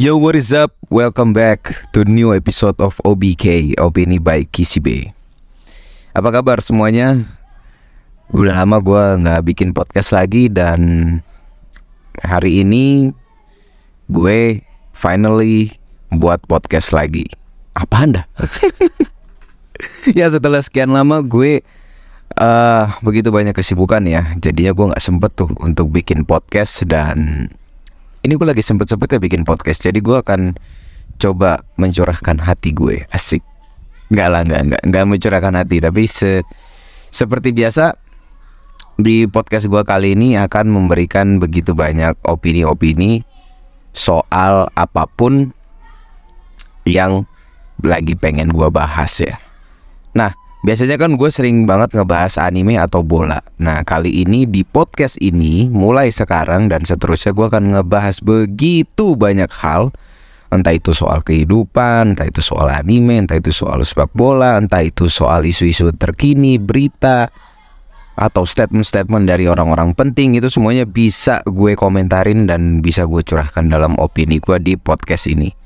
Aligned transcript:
Yo, 0.00 0.16
what 0.16 0.32
is 0.32 0.48
up? 0.48 0.72
Welcome 0.88 1.36
back 1.36 1.76
to 1.92 2.08
new 2.08 2.32
episode 2.32 2.80
of 2.80 2.96
OBK, 3.04 3.76
Opini 3.76 4.16
by 4.16 4.48
Kisibe. 4.48 5.12
Apa 6.16 6.40
kabar 6.40 6.64
semuanya? 6.64 7.28
Udah 8.32 8.64
lama 8.64 8.80
gue 8.80 9.04
nggak 9.20 9.44
bikin 9.52 9.76
podcast 9.76 10.16
lagi 10.16 10.48
dan 10.48 11.20
hari 12.16 12.64
ini 12.64 13.12
gue 14.08 14.64
finally 14.96 15.76
buat 16.08 16.40
podcast 16.48 16.96
lagi. 16.96 17.28
Apa 17.76 17.96
anda? 18.00 18.22
ya 20.16 20.32
setelah 20.32 20.64
sekian 20.64 20.96
lama 20.96 21.20
gue 21.20 21.60
uh, 22.40 22.88
begitu 23.04 23.28
banyak 23.28 23.52
kesibukan 23.52 24.00
ya, 24.08 24.32
jadinya 24.40 24.72
gue 24.72 24.96
nggak 24.96 25.04
sempet 25.04 25.36
tuh 25.36 25.52
untuk 25.60 25.92
bikin 25.92 26.24
podcast 26.24 26.88
dan 26.88 27.52
ini 28.20 28.32
gue 28.36 28.46
lagi 28.46 28.60
sempet-sempetnya 28.60 29.18
bikin 29.20 29.42
podcast 29.48 29.84
jadi 29.84 29.96
gue 30.00 30.16
akan 30.20 30.56
coba 31.20 31.64
mencurahkan 31.76 32.40
hati 32.40 32.72
gue. 32.72 33.04
Asik. 33.12 33.44
Nggak 34.10 34.28
lah 34.28 34.40
nggak 34.42 34.62
nggak 34.66 34.82
nggak 34.90 35.04
mencurahkan 35.06 35.54
hati 35.54 35.76
tapi 35.78 36.02
se 36.10 36.42
seperti 37.14 37.54
biasa 37.54 37.94
di 39.00 39.24
podcast 39.24 39.70
gue 39.70 39.82
kali 39.86 40.12
ini 40.18 40.36
akan 40.36 40.68
memberikan 40.68 41.40
begitu 41.40 41.72
banyak 41.72 42.18
opini-opini 42.26 43.24
soal 43.96 44.68
apa 44.76 45.08
pun 45.08 45.50
yang 46.84 47.24
lagi 47.80 48.14
pengen 48.14 48.52
gue 48.52 48.68
bahas 48.68 49.10
ya 49.22 49.40
Biasanya 50.60 51.00
kan 51.00 51.16
gue 51.16 51.30
sering 51.32 51.64
banget 51.64 51.96
ngebahas 51.96 52.36
anime 52.36 52.76
atau 52.76 53.00
bola. 53.00 53.40
Nah 53.56 53.80
kali 53.80 54.28
ini 54.28 54.44
di 54.44 54.60
podcast 54.60 55.16
ini 55.16 55.72
mulai 55.72 56.12
sekarang 56.12 56.68
dan 56.68 56.84
seterusnya 56.84 57.32
gue 57.32 57.46
akan 57.48 57.64
ngebahas 57.72 58.20
begitu 58.20 59.16
banyak 59.16 59.48
hal. 59.56 59.88
Entah 60.52 60.76
itu 60.76 60.92
soal 60.92 61.24
kehidupan, 61.24 62.12
entah 62.12 62.28
itu 62.28 62.44
soal 62.44 62.68
anime, 62.68 63.24
entah 63.24 63.40
itu 63.40 63.54
soal 63.54 63.80
sepak 63.86 64.12
bola, 64.12 64.60
entah 64.60 64.82
itu 64.84 65.06
soal 65.08 65.46
isu-isu 65.46 65.94
terkini, 65.96 66.60
berita 66.60 67.32
Atau 68.20 68.44
statement-statement 68.44 69.24
dari 69.24 69.48
orang-orang 69.48 69.96
penting. 69.96 70.36
Itu 70.36 70.52
semuanya 70.52 70.84
bisa 70.84 71.40
gue 71.48 71.72
komentarin 71.72 72.44
dan 72.44 72.84
bisa 72.84 73.08
gue 73.08 73.24
curahkan 73.24 73.64
dalam 73.64 73.96
opini 73.96 74.44
gue 74.44 74.60
di 74.60 74.76
podcast 74.76 75.24
ini 75.24 75.59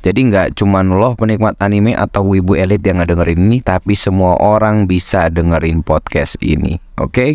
jadi 0.00 0.20
nggak 0.32 0.48
cuma 0.56 0.80
lo 0.80 1.12
penikmat 1.12 1.60
anime 1.60 1.92
atau 1.92 2.24
wibu 2.24 2.56
elit 2.56 2.80
yang 2.80 3.04
ngedengerin 3.04 3.36
ini, 3.36 3.58
tapi 3.60 3.92
semua 3.92 4.40
orang 4.40 4.88
bisa 4.88 5.28
dengerin 5.28 5.84
podcast 5.84 6.40
ini, 6.40 6.80
oke? 6.96 7.12
Okay? 7.12 7.32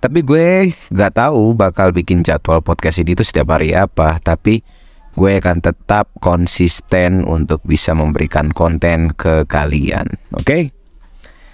Tapi 0.00 0.24
gue 0.24 0.72
nggak 0.88 1.12
tahu 1.20 1.52
bakal 1.52 1.92
bikin 1.92 2.24
jadwal 2.24 2.64
podcast 2.64 2.96
ini 2.96 3.12
tuh 3.12 3.28
setiap 3.28 3.52
hari 3.52 3.76
apa, 3.76 4.16
tapi 4.24 4.64
gue 5.12 5.30
akan 5.36 5.60
tetap 5.60 6.08
konsisten 6.24 7.28
untuk 7.28 7.60
bisa 7.68 7.92
memberikan 7.92 8.48
konten 8.56 9.12
ke 9.12 9.44
kalian, 9.44 10.08
oke? 10.32 10.48
Okay? 10.48 10.62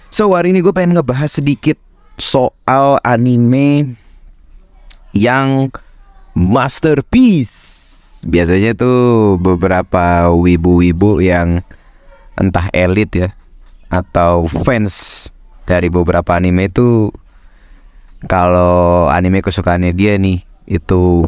So 0.07 0.31
hari 0.31 0.55
ini 0.55 0.63
gue 0.63 0.71
pengen 0.71 0.95
ngebahas 0.95 1.43
sedikit 1.43 1.75
soal 2.15 2.95
anime 3.03 3.99
yang 5.11 5.67
masterpiece 6.31 7.78
biasanya 8.23 8.75
tuh 8.75 9.39
beberapa 9.39 10.31
wibu-wibu 10.33 11.23
yang 11.23 11.63
entah 12.39 12.67
elit 12.71 13.11
ya 13.15 13.29
atau 13.89 14.45
fans 14.47 15.27
dari 15.67 15.91
beberapa 15.91 16.35
anime 16.35 16.71
itu 16.71 17.11
kalau 18.27 19.07
anime 19.07 19.39
kesukaannya 19.39 19.95
dia 19.95 20.19
nih 20.19 20.43
itu 20.67 21.25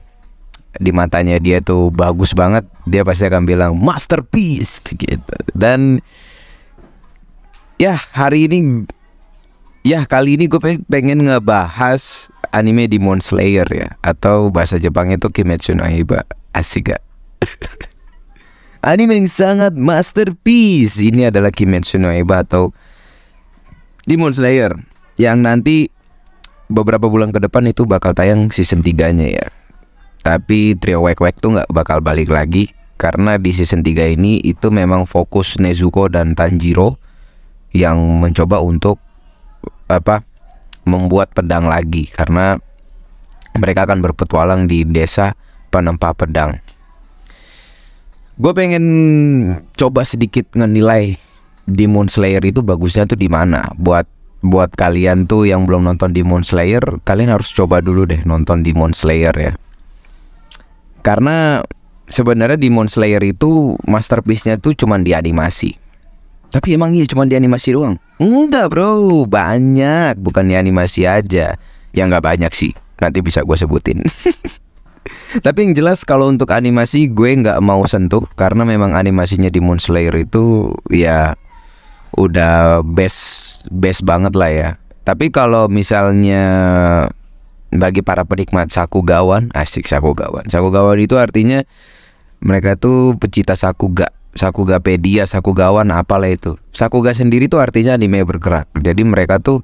di 0.79 0.91
matanya 0.95 1.35
dia 1.39 1.59
tuh 1.59 1.91
bagus 1.91 2.31
banget 2.31 2.63
dia 2.87 3.03
pasti 3.03 3.27
akan 3.27 3.43
bilang 3.43 3.71
masterpiece 3.75 4.83
gitu. 4.95 5.35
Dan 5.51 5.99
ya 7.75 7.99
hari 8.15 8.47
ini 8.47 8.87
ya 9.83 10.05
kali 10.05 10.39
ini 10.39 10.47
gue 10.47 10.61
pengen 10.87 11.27
ngebahas 11.27 12.31
anime 12.51 12.87
Demon 12.87 13.23
Slayer 13.23 13.67
ya 13.67 13.95
atau 14.03 14.51
bahasa 14.51 14.77
Jepang 14.77 15.11
itu 15.11 15.27
Kimetsu 15.31 15.75
no 15.75 15.87
Yaiba. 15.87 16.27
Asik 16.51 16.91
gak? 16.91 17.03
Anime 18.81 19.13
yang 19.13 19.29
sangat 19.29 19.77
masterpiece. 19.77 20.97
Ini 20.97 21.29
adalah 21.29 21.53
Kimetsu 21.53 22.01
no 22.01 22.09
Eba 22.09 22.41
atau 22.41 22.73
Demon 24.09 24.33
Slayer 24.33 24.73
Yang 25.21 25.37
nanti 25.37 25.77
beberapa 26.65 27.05
bulan 27.05 27.29
ke 27.29 27.37
depan 27.37 27.69
itu 27.69 27.85
bakal 27.85 28.17
tayang 28.17 28.49
season 28.49 28.81
3 28.81 29.13
nya 29.13 29.27
ya. 29.37 29.45
Tapi 30.25 30.73
trio 30.81 31.05
Wek 31.05 31.21
Wek 31.21 31.37
tuh 31.37 31.61
gak 31.61 31.69
bakal 31.69 32.01
balik 32.01 32.33
lagi 32.33 32.73
Karena 32.97 33.37
di 33.37 33.53
season 33.53 33.85
3 33.85 34.17
ini 34.17 34.41
itu 34.41 34.73
memang 34.73 35.05
fokus 35.05 35.61
Nezuko 35.61 36.09
dan 36.09 36.33
Tanjiro 36.33 36.97
Yang 37.69 37.97
mencoba 38.01 38.65
untuk 38.65 38.97
apa 39.85 40.25
membuat 40.91 41.31
pedang 41.31 41.71
lagi 41.71 42.11
Karena 42.11 42.59
mereka 43.55 43.87
akan 43.87 44.03
berpetualang 44.03 44.67
di 44.67 44.83
desa 44.87 45.35
penempa 45.71 46.11
pedang. 46.15 46.59
Gue 48.39 48.51
pengen 48.55 48.85
coba 49.75 50.07
sedikit 50.07 50.47
ngenilai 50.55 51.19
Demon 51.67 52.07
Slayer 52.07 52.41
itu 52.43 52.63
bagusnya 52.63 53.07
tuh 53.07 53.19
di 53.19 53.27
mana. 53.27 53.71
Buat 53.75 54.07
buat 54.41 54.73
kalian 54.73 55.29
tuh 55.29 55.45
yang 55.45 55.69
belum 55.69 55.85
nonton 55.85 56.11
Demon 56.11 56.41
Slayer, 56.41 56.81
kalian 57.05 57.29
harus 57.29 57.53
coba 57.53 57.79
dulu 57.83 58.09
deh 58.09 58.23
nonton 58.25 58.65
Demon 58.65 58.95
Slayer 58.95 59.35
ya. 59.35 59.53
Karena 61.05 61.61
sebenarnya 62.09 62.57
Demon 62.57 62.89
Slayer 62.89 63.21
itu 63.21 63.77
masterpiece-nya 63.85 64.57
tuh 64.57 64.73
cuman 64.73 65.05
di 65.05 65.13
animasi. 65.13 65.80
Tapi 66.51 66.75
emang 66.75 66.91
iya 66.91 67.07
cuma 67.07 67.23
di 67.23 67.39
animasi 67.39 67.71
doang? 67.71 67.95
Enggak 68.19 68.75
bro, 68.75 69.23
banyak. 69.23 70.19
Bukan 70.19 70.51
di 70.51 70.59
animasi 70.59 71.07
aja. 71.07 71.55
Ya 71.95 72.03
nggak 72.03 72.23
banyak 72.23 72.51
sih. 72.51 72.75
Nanti 72.99 73.23
bisa 73.23 73.41
gue 73.47 73.55
sebutin. 73.55 74.03
Tapi 75.45 75.57
yang 75.63 75.73
jelas 75.73 76.03
kalau 76.03 76.27
untuk 76.27 76.51
animasi 76.51 77.07
gue 77.07 77.39
nggak 77.39 77.63
mau 77.63 77.87
sentuh. 77.87 78.27
Karena 78.35 78.67
memang 78.67 78.91
animasinya 78.99 79.47
di 79.47 79.63
Moon 79.63 79.79
Slayer 79.79 80.11
itu 80.19 80.75
ya 80.91 81.39
udah 82.19 82.83
best 82.83 83.63
best 83.71 84.03
banget 84.03 84.35
lah 84.35 84.51
ya. 84.51 84.69
Tapi 85.07 85.31
kalau 85.31 85.71
misalnya 85.71 86.43
bagi 87.71 88.03
para 88.03 88.27
penikmat 88.27 88.67
sakugawan, 88.69 89.49
asik 89.55 89.87
sakugawan. 89.87 90.45
Sakugawan 90.51 90.99
itu 90.99 91.15
artinya 91.15 91.63
mereka 92.43 92.75
tuh 92.75 93.15
pecinta 93.15 93.55
sakuga, 93.55 94.11
sakugapedia, 94.35 95.27
sakugawan 95.27 95.87
apalah 95.91 96.31
itu. 96.31 96.55
Sakuga 96.71 97.11
sendiri 97.11 97.51
tuh 97.51 97.59
artinya 97.59 97.95
anime 97.95 98.23
bergerak. 98.23 98.71
Jadi 98.79 99.03
mereka 99.03 99.39
tuh 99.43 99.63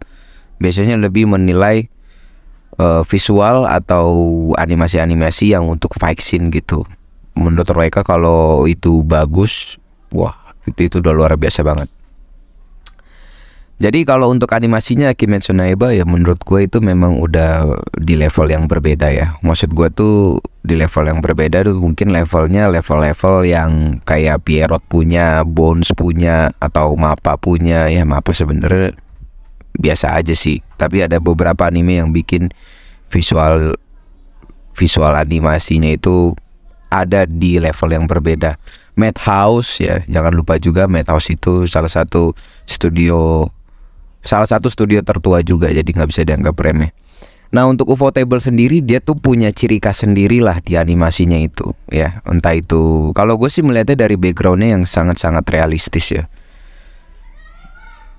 biasanya 0.59 1.00
lebih 1.00 1.29
menilai 1.29 1.88
uh, 2.81 3.01
visual 3.05 3.66
atau 3.67 4.07
animasi-animasi 4.55 5.55
yang 5.55 5.67
untuk 5.67 5.95
scene 6.19 6.51
gitu. 6.51 6.83
Menurut 7.38 7.69
mereka 7.73 8.01
kalau 8.01 8.66
itu 8.66 9.05
bagus, 9.05 9.78
wah 10.09 10.33
itu 10.66 10.89
itu 10.89 10.95
udah 10.99 11.13
luar 11.13 11.38
biasa 11.38 11.61
banget. 11.61 11.89
Jadi 13.77 14.09
kalau 14.09 14.33
untuk 14.33 14.49
animasinya 14.57 15.13
Kimetsu 15.13 15.53
no 15.53 15.61
Yaiba 15.61 15.93
ya 15.93 16.01
menurut 16.01 16.41
gue 16.41 16.65
itu 16.65 16.81
memang 16.81 17.21
udah 17.21 17.77
di 17.93 18.17
level 18.17 18.49
yang 18.49 18.65
berbeda 18.65 19.13
ya. 19.13 19.38
Maksud 19.45 19.69
gue 19.77 19.93
tuh 19.93 20.41
di 20.65 20.73
level 20.73 21.05
yang 21.05 21.21
berbeda 21.21 21.61
tuh 21.61 21.77
mungkin 21.77 22.09
levelnya 22.09 22.73
level-level 22.73 23.45
yang 23.45 24.01
kayak 24.01 24.41
Pierrot 24.49 24.81
punya, 24.89 25.45
Bones 25.45 25.93
punya 25.93 26.49
atau 26.57 26.97
Mappa 26.97 27.37
punya 27.37 27.85
ya 27.85 28.01
Mappa 28.01 28.33
sebenernya 28.33 28.97
biasa 29.78 30.17
aja 30.17 30.34
sih. 30.34 30.57
Tapi 30.81 31.05
ada 31.05 31.22
beberapa 31.22 31.69
anime 31.69 32.02
yang 32.02 32.09
bikin 32.09 32.49
visual 33.13 33.78
visual 34.73 35.13
animasinya 35.13 35.93
itu 35.93 36.34
ada 36.90 37.29
di 37.29 37.61
level 37.61 37.93
yang 37.93 38.09
berbeda. 38.09 38.57
Madhouse 38.97 39.85
ya, 39.85 40.02
jangan 40.09 40.34
lupa 40.34 40.57
juga 40.57 40.90
Madhouse 40.90 41.29
itu 41.29 41.69
salah 41.69 41.93
satu 41.93 42.34
studio 42.66 43.46
salah 44.28 44.46
satu 44.46 44.68
studio 44.68 45.00
tertua 45.00 45.40
juga 45.40 45.72
jadi 45.72 45.88
nggak 45.88 46.09
bisa 46.12 46.28
dianggap 46.28 46.59
remeh. 46.59 46.91
Nah 47.47 47.64
untuk 47.64 47.96
UFO 47.96 48.12
Table 48.12 48.44
sendiri 48.44 48.84
dia 48.84 49.00
tuh 49.00 49.16
punya 49.16 49.56
ciri 49.56 49.79
khas 49.79 50.03
sendiri 50.03 50.44
lah 50.44 50.59
di 50.59 50.76
animasinya 50.76 51.40
itu 51.40 51.72
ya 51.88 52.20
entah 52.28 52.52
itu 52.52 53.16
kalau 53.16 53.40
gue 53.40 53.47
sih 53.47 53.64
melihatnya 53.64 54.03
dari 54.03 54.20
backgroundnya 54.20 54.76
yang 54.76 54.84
sangat-sangat 54.84 55.47
realistis 55.47 56.12
ya. 56.12 56.28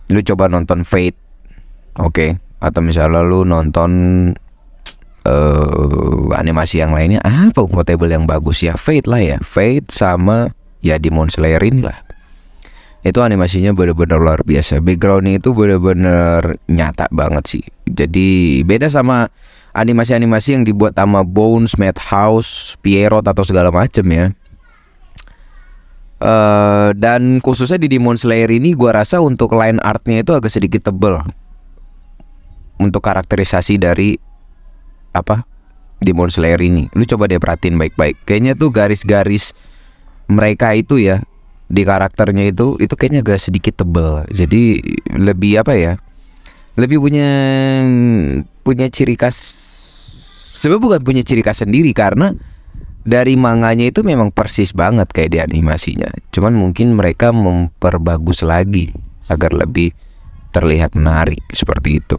Lu 0.09 0.25
coba 0.25 0.49
nonton 0.49 0.81
Fate 0.89 1.21
oke 2.01 2.09
okay. 2.09 2.31
atau 2.65 2.81
misalnya 2.81 3.21
lu 3.21 3.45
nonton 3.45 3.93
uh, 5.29 6.33
animasi 6.33 6.81
yang 6.81 6.97
lainnya 6.97 7.21
apa 7.21 7.69
portable 7.69 8.09
yang 8.09 8.25
bagus 8.25 8.65
ya 8.65 8.81
Fate 8.81 9.05
lah 9.05 9.21
ya 9.21 9.37
Fate 9.45 9.93
sama 9.93 10.57
ya 10.81 10.97
Demon 10.97 11.29
Slayer 11.29 11.61
lah 11.85 12.08
itu 13.07 13.23
animasinya 13.23 13.71
bener-bener 13.71 14.19
luar 14.19 14.43
biasa 14.43 14.83
backgroundnya 14.83 15.39
itu 15.39 15.55
bener-bener 15.55 16.59
nyata 16.67 17.07
banget 17.15 17.45
sih 17.47 17.65
jadi 17.87 18.63
beda 18.67 18.91
sama 18.91 19.31
animasi-animasi 19.77 20.59
yang 20.59 20.65
dibuat 20.67 20.99
sama 20.99 21.23
Bones, 21.23 21.79
Madhouse, 21.79 22.75
Pierrot 22.83 23.27
atau 23.27 23.45
segala 23.47 23.71
macem 23.71 24.05
ya 24.11 24.35
Uh, 26.19 26.91
dan 26.99 27.39
khususnya 27.39 27.79
di 27.79 27.87
Demon 27.87 28.19
Slayer 28.19 28.51
ini 28.51 28.75
gua 28.75 28.91
rasa 28.91 29.23
untuk 29.23 29.55
line 29.55 29.79
artnya 29.79 30.27
itu 30.27 30.35
agak 30.35 30.51
sedikit 30.51 30.91
tebel 30.91 31.15
untuk 32.83 33.07
karakterisasi 33.07 33.79
dari 33.79 34.19
apa 35.15 35.47
Demon 36.03 36.27
Slayer 36.27 36.59
ini. 36.59 36.91
Lu 36.99 37.07
coba 37.07 37.31
deh 37.31 37.39
perhatiin 37.39 37.79
baik-baik. 37.79 38.19
Kayaknya 38.27 38.59
tuh 38.59 38.75
garis-garis 38.75 39.55
mereka 40.27 40.75
itu 40.75 40.99
ya 40.99 41.23
di 41.69 41.83
karakternya 41.85 42.49
itu 42.49 42.81
itu 42.81 42.97
kayaknya 42.97 43.21
agak 43.21 43.41
sedikit 43.45 43.85
tebel. 43.85 44.25
Jadi 44.33 44.81
lebih 45.15 45.61
apa 45.61 45.77
ya? 45.77 46.01
Lebih 46.81 46.99
punya 46.99 47.31
punya 48.65 48.89
ciri 48.89 49.15
khas. 49.15 49.37
Sebenarnya 50.57 50.83
bukan 50.83 51.01
punya 51.05 51.23
ciri 51.23 51.45
khas 51.45 51.63
sendiri 51.63 51.93
karena 51.93 52.35
dari 53.05 53.39
manganya 53.39 53.89
itu 53.89 54.05
memang 54.05 54.33
persis 54.33 54.73
banget 54.73 55.09
kayak 55.13 55.31
di 55.33 55.39
animasinya. 55.41 56.09
Cuman 56.33 56.57
mungkin 56.57 56.97
mereka 56.97 57.31
memperbagus 57.31 58.43
lagi 58.43 58.91
agar 59.29 59.53
lebih 59.53 59.93
terlihat 60.53 60.97
menarik 60.97 61.45
seperti 61.53 62.01
itu. 62.01 62.19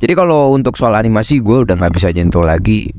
Jadi 0.00 0.12
kalau 0.12 0.52
untuk 0.52 0.76
soal 0.76 0.98
animasi 0.98 1.40
gue 1.40 1.64
udah 1.64 1.80
nggak 1.80 1.94
bisa 1.94 2.12
nyentuh 2.12 2.44
lagi 2.44 2.92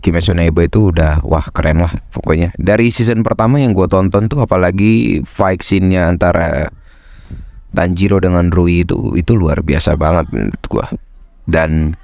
Kimetsu 0.00 0.32
no 0.32 0.42
Yaiba 0.42 0.64
itu 0.64 0.90
udah 0.90 1.20
wah 1.22 1.44
keren 1.52 1.84
lah 1.84 1.92
pokoknya. 2.10 2.56
Dari 2.56 2.88
season 2.88 3.20
pertama 3.20 3.60
yang 3.60 3.76
gue 3.76 3.86
tonton 3.86 4.26
tuh 4.26 4.42
apalagi 4.42 5.20
fight 5.28 5.60
scene-nya 5.60 6.08
antara 6.08 6.72
Tanjiro 7.70 8.18
dengan 8.18 8.50
Rui 8.50 8.82
itu 8.82 9.14
itu 9.14 9.36
luar 9.38 9.62
biasa 9.62 9.94
banget 9.94 10.32
menurut 10.34 10.64
gue. 10.64 10.86
Dan 11.46 11.94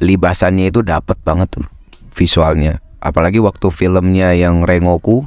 libasannya 0.00 0.70
itu 0.70 0.84
dapet 0.84 1.16
banget 1.22 1.60
tuh 1.60 1.66
visualnya 2.14 2.82
apalagi 3.00 3.40
waktu 3.40 3.72
filmnya 3.72 4.36
yang 4.36 4.62
Rengoku 4.62 5.24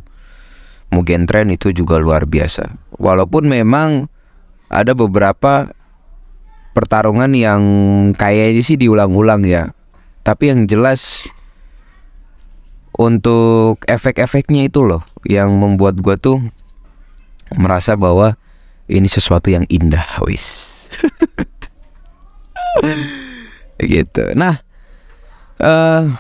Mugen 0.94 1.26
Train 1.26 1.50
itu 1.50 1.74
juga 1.74 1.98
luar 1.98 2.30
biasa 2.30 2.70
walaupun 3.02 3.50
memang 3.50 4.08
ada 4.70 4.94
beberapa 4.94 5.74
pertarungan 6.78 7.34
yang 7.34 7.62
kayaknya 8.14 8.62
sih 8.62 8.78
diulang-ulang 8.78 9.42
ya 9.46 9.74
tapi 10.22 10.54
yang 10.54 10.70
jelas 10.70 11.28
untuk 12.98 13.82
efek-efeknya 13.90 14.70
itu 14.70 14.86
loh 14.86 15.02
yang 15.26 15.54
membuat 15.58 15.98
gue 15.98 16.16
tuh 16.18 16.38
merasa 17.54 17.98
bahwa 17.98 18.38
ini 18.90 19.10
sesuatu 19.10 19.50
yang 19.50 19.66
indah 19.70 20.06
wis. 20.26 20.70
Gitu. 23.84 24.24
Nah 24.38 24.62
uh, 25.62 26.16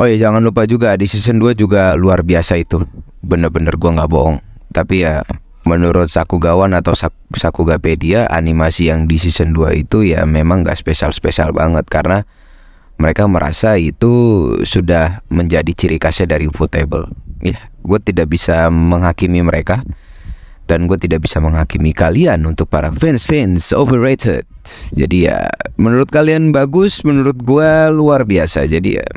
Oh 0.00 0.08
ya 0.08 0.16
jangan 0.16 0.40
lupa 0.40 0.64
juga 0.64 0.96
di 0.96 1.04
season 1.04 1.36
2 1.36 1.52
juga 1.60 1.92
luar 1.92 2.24
biasa 2.24 2.56
itu. 2.56 2.80
Bener-bener 3.20 3.76
gue 3.76 3.90
gak 3.92 4.08
bohong. 4.08 4.40
Tapi 4.72 5.04
ya 5.04 5.20
menurut 5.68 6.08
Sakugawan 6.08 6.72
atau 6.72 6.96
Sakugapedia 7.36 8.24
Animasi 8.32 8.88
yang 8.88 9.04
di 9.04 9.20
season 9.20 9.52
2 9.52 9.76
itu 9.84 10.00
ya 10.08 10.24
memang 10.24 10.64
gak 10.64 10.80
spesial-spesial 10.80 11.52
banget. 11.52 11.84
Karena 11.92 12.24
mereka 13.00 13.24
merasa 13.24 13.80
itu 13.80 14.12
sudah 14.68 15.24
menjadi 15.32 15.72
ciri 15.72 15.96
khasnya 15.96 16.36
dari 16.36 16.44
Ufotable 16.46 17.08
Ya 17.40 17.56
gue 17.80 17.98
tidak 18.04 18.36
bisa 18.36 18.68
menghakimi 18.68 19.40
mereka 19.40 19.80
dan 20.68 20.84
gue 20.86 21.00
tidak 21.00 21.24
bisa 21.24 21.40
menghakimi 21.40 21.90
kalian 21.90 22.46
untuk 22.46 22.70
para 22.70 22.94
fans-fans 22.94 23.74
overrated. 23.74 24.46
Jadi 24.94 25.26
ya, 25.26 25.50
menurut 25.74 26.14
kalian 26.14 26.54
bagus, 26.54 27.02
menurut 27.02 27.34
gue 27.42 27.90
luar 27.90 28.22
biasa. 28.22 28.70
Jadi 28.70 29.02
ya, 29.02 29.08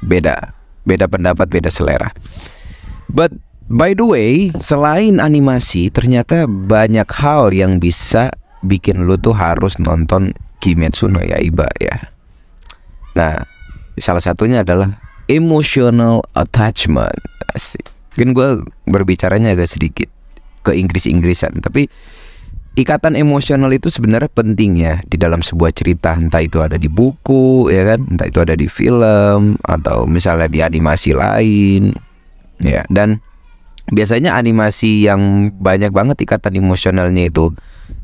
beda 0.00 0.56
beda 0.84 1.06
pendapat 1.06 1.46
beda 1.46 1.68
selera 1.68 2.10
but 3.06 3.30
by 3.68 3.92
the 3.92 4.04
way 4.04 4.48
selain 4.58 5.20
animasi 5.20 5.92
ternyata 5.92 6.48
banyak 6.48 7.06
hal 7.06 7.52
yang 7.52 7.78
bisa 7.78 8.32
bikin 8.64 9.04
lu 9.04 9.16
tuh 9.20 9.36
harus 9.36 9.76
nonton 9.80 10.32
Kimetsu 10.60 11.08
no 11.08 11.20
Yaiba 11.24 11.68
ya 11.80 12.12
nah 13.14 13.44
salah 13.98 14.22
satunya 14.22 14.62
adalah 14.64 14.98
emotional 15.30 16.26
attachment. 16.34 17.14
Asik. 17.54 17.86
mungkin 18.14 18.30
gue 18.34 18.48
berbicaranya 18.90 19.54
agak 19.54 19.70
sedikit 19.70 20.10
ke 20.66 20.76
Inggris-Inggrisan 20.76 21.62
tapi 21.62 21.88
ikatan 22.74 23.16
emosional 23.16 23.70
itu 23.72 23.88
sebenarnya 23.88 24.28
penting 24.28 24.76
ya 24.76 25.00
di 25.06 25.16
dalam 25.16 25.40
sebuah 25.40 25.72
cerita. 25.74 26.14
Entah 26.14 26.42
itu 26.42 26.60
ada 26.60 26.76
di 26.76 26.90
buku 26.90 27.70
ya 27.70 27.86
kan? 27.94 28.06
Entah 28.10 28.26
itu 28.28 28.38
ada 28.42 28.54
di 28.58 28.66
film 28.66 29.56
atau 29.64 30.04
misalnya 30.04 30.50
di 30.50 30.60
animasi 30.60 31.16
lain 31.16 31.94
ya. 32.60 32.84
Dan 32.90 33.22
biasanya 33.90 34.38
animasi 34.38 35.06
yang 35.06 35.54
banyak 35.58 35.90
banget 35.90 36.22
ikatan 36.22 36.60
emosionalnya 36.60 37.30
itu 37.30 37.50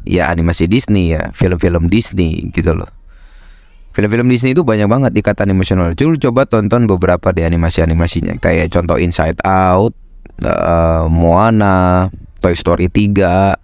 ya 0.03 0.31
animasi 0.31 0.67
Disney 0.67 1.15
ya 1.15 1.31
film-film 1.35 1.87
Disney 1.87 2.51
gitu 2.51 2.75
loh 2.75 2.91
film-film 3.97 4.29
Disney 4.29 4.53
itu 4.53 4.61
banyak 4.61 4.85
banget 4.93 5.17
ikatan 5.17 5.57
emosional. 5.57 5.97
Cuma 5.97 6.21
coba 6.21 6.45
tonton 6.45 6.85
beberapa 6.85 7.33
di 7.33 7.49
animasi-animasinya. 7.49 8.37
Kayak 8.37 8.77
contoh 8.77 9.01
Inside 9.01 9.41
Out 9.41 9.97
uh, 10.45 11.09
Moana 11.09 12.13
Toy 12.45 12.53
Story 12.53 12.93
3 12.93 13.57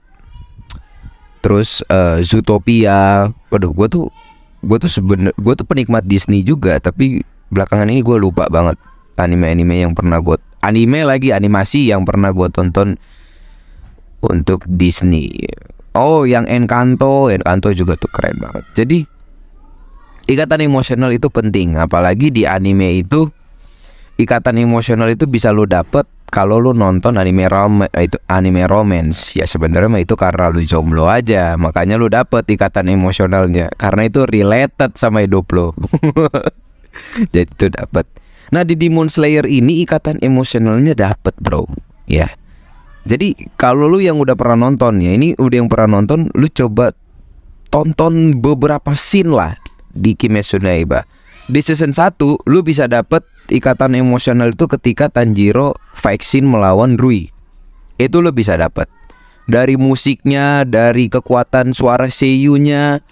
terus 1.44 1.84
uh, 1.92 2.16
Zootopia. 2.24 3.28
Waduh 3.52 3.76
gue 3.76 3.88
tuh 3.92 4.08
gue 4.64 4.78
tuh 4.80 4.88
sebener 4.88 5.36
gue 5.36 5.52
tuh 5.52 5.68
penikmat 5.68 6.08
Disney 6.08 6.40
juga 6.40 6.80
tapi 6.80 7.20
belakangan 7.52 7.92
ini 7.92 8.00
gue 8.00 8.16
lupa 8.16 8.48
banget 8.48 8.80
anime-anime 9.20 9.84
yang 9.84 9.92
pernah 9.92 10.22
gue 10.22 10.38
anime 10.64 11.04
lagi 11.04 11.34
animasi 11.34 11.92
yang 11.92 12.08
pernah 12.08 12.32
gue 12.32 12.48
tonton 12.48 12.96
untuk 14.24 14.64
Disney. 14.64 15.28
Oh 15.92 16.24
yang 16.24 16.48
Encanto. 16.48 17.28
Encanto 17.28 17.68
juga 17.76 18.00
tuh 18.00 18.08
keren 18.08 18.40
banget. 18.40 18.64
Jadi 18.72 18.98
ikatan 20.30 20.62
emosional 20.62 21.10
itu 21.10 21.28
penting 21.32 21.78
apalagi 21.78 22.30
di 22.30 22.46
anime 22.46 23.02
itu 23.02 23.30
ikatan 24.20 24.60
emosional 24.60 25.08
itu 25.10 25.26
bisa 25.26 25.50
lo 25.50 25.66
dapet 25.66 26.04
kalau 26.32 26.56
lu 26.56 26.72
nonton 26.72 27.20
anime 27.20 27.44
rom 27.44 27.84
itu 27.92 28.16
anime 28.24 28.64
romance. 28.64 29.36
Ya 29.36 29.44
sebenarnya 29.44 30.00
itu 30.00 30.16
karena 30.16 30.48
lu 30.48 30.64
jomblo 30.64 31.04
aja 31.04 31.60
makanya 31.60 32.00
lu 32.00 32.08
dapet 32.08 32.48
ikatan 32.48 32.88
emosionalnya 32.88 33.68
karena 33.76 34.08
itu 34.08 34.24
related 34.24 34.96
sama 34.96 35.28
hidup 35.28 35.44
lo. 35.52 35.76
Jadi 37.36 37.52
itu 37.52 37.68
dapet. 37.68 38.08
Nah 38.48 38.64
di 38.64 38.80
Demon 38.80 39.12
Slayer 39.12 39.44
ini 39.44 39.84
ikatan 39.84 40.24
emosionalnya 40.24 40.96
dapet 40.96 41.36
bro. 41.36 41.68
Ya. 42.08 42.32
Jadi 43.04 43.34
kalau 43.60 43.90
lu 43.90 44.00
yang 44.00 44.16
udah 44.16 44.32
pernah 44.32 44.70
nonton 44.70 45.04
ya 45.04 45.12
ini 45.12 45.36
udah 45.36 45.56
yang 45.60 45.68
pernah 45.68 46.00
nonton 46.00 46.32
lu 46.32 46.48
coba 46.48 46.96
tonton 47.68 48.40
beberapa 48.40 48.94
scene 48.94 49.32
lah 49.34 49.58
di 49.92 50.16
Kimetsu 50.16 50.58
no 50.58 50.68
Yaiba 50.68 51.04
di 51.50 51.58
season 51.58 51.90
1 51.90 52.16
lu 52.46 52.60
bisa 52.62 52.86
dapet 52.86 53.26
ikatan 53.50 53.98
emosional 53.98 54.54
itu 54.54 54.70
ketika 54.70 55.10
Tanjiro 55.10 55.74
vaksin 55.98 56.46
melawan 56.46 56.94
Rui. 56.94 57.34
Itu 57.98 58.22
lo 58.22 58.30
bisa 58.30 58.54
dapat. 58.54 58.86
Dari 59.50 59.74
musiknya, 59.74 60.62
dari 60.62 61.10
kekuatan 61.10 61.74
suara 61.74 62.06
seiyunya 62.06 63.02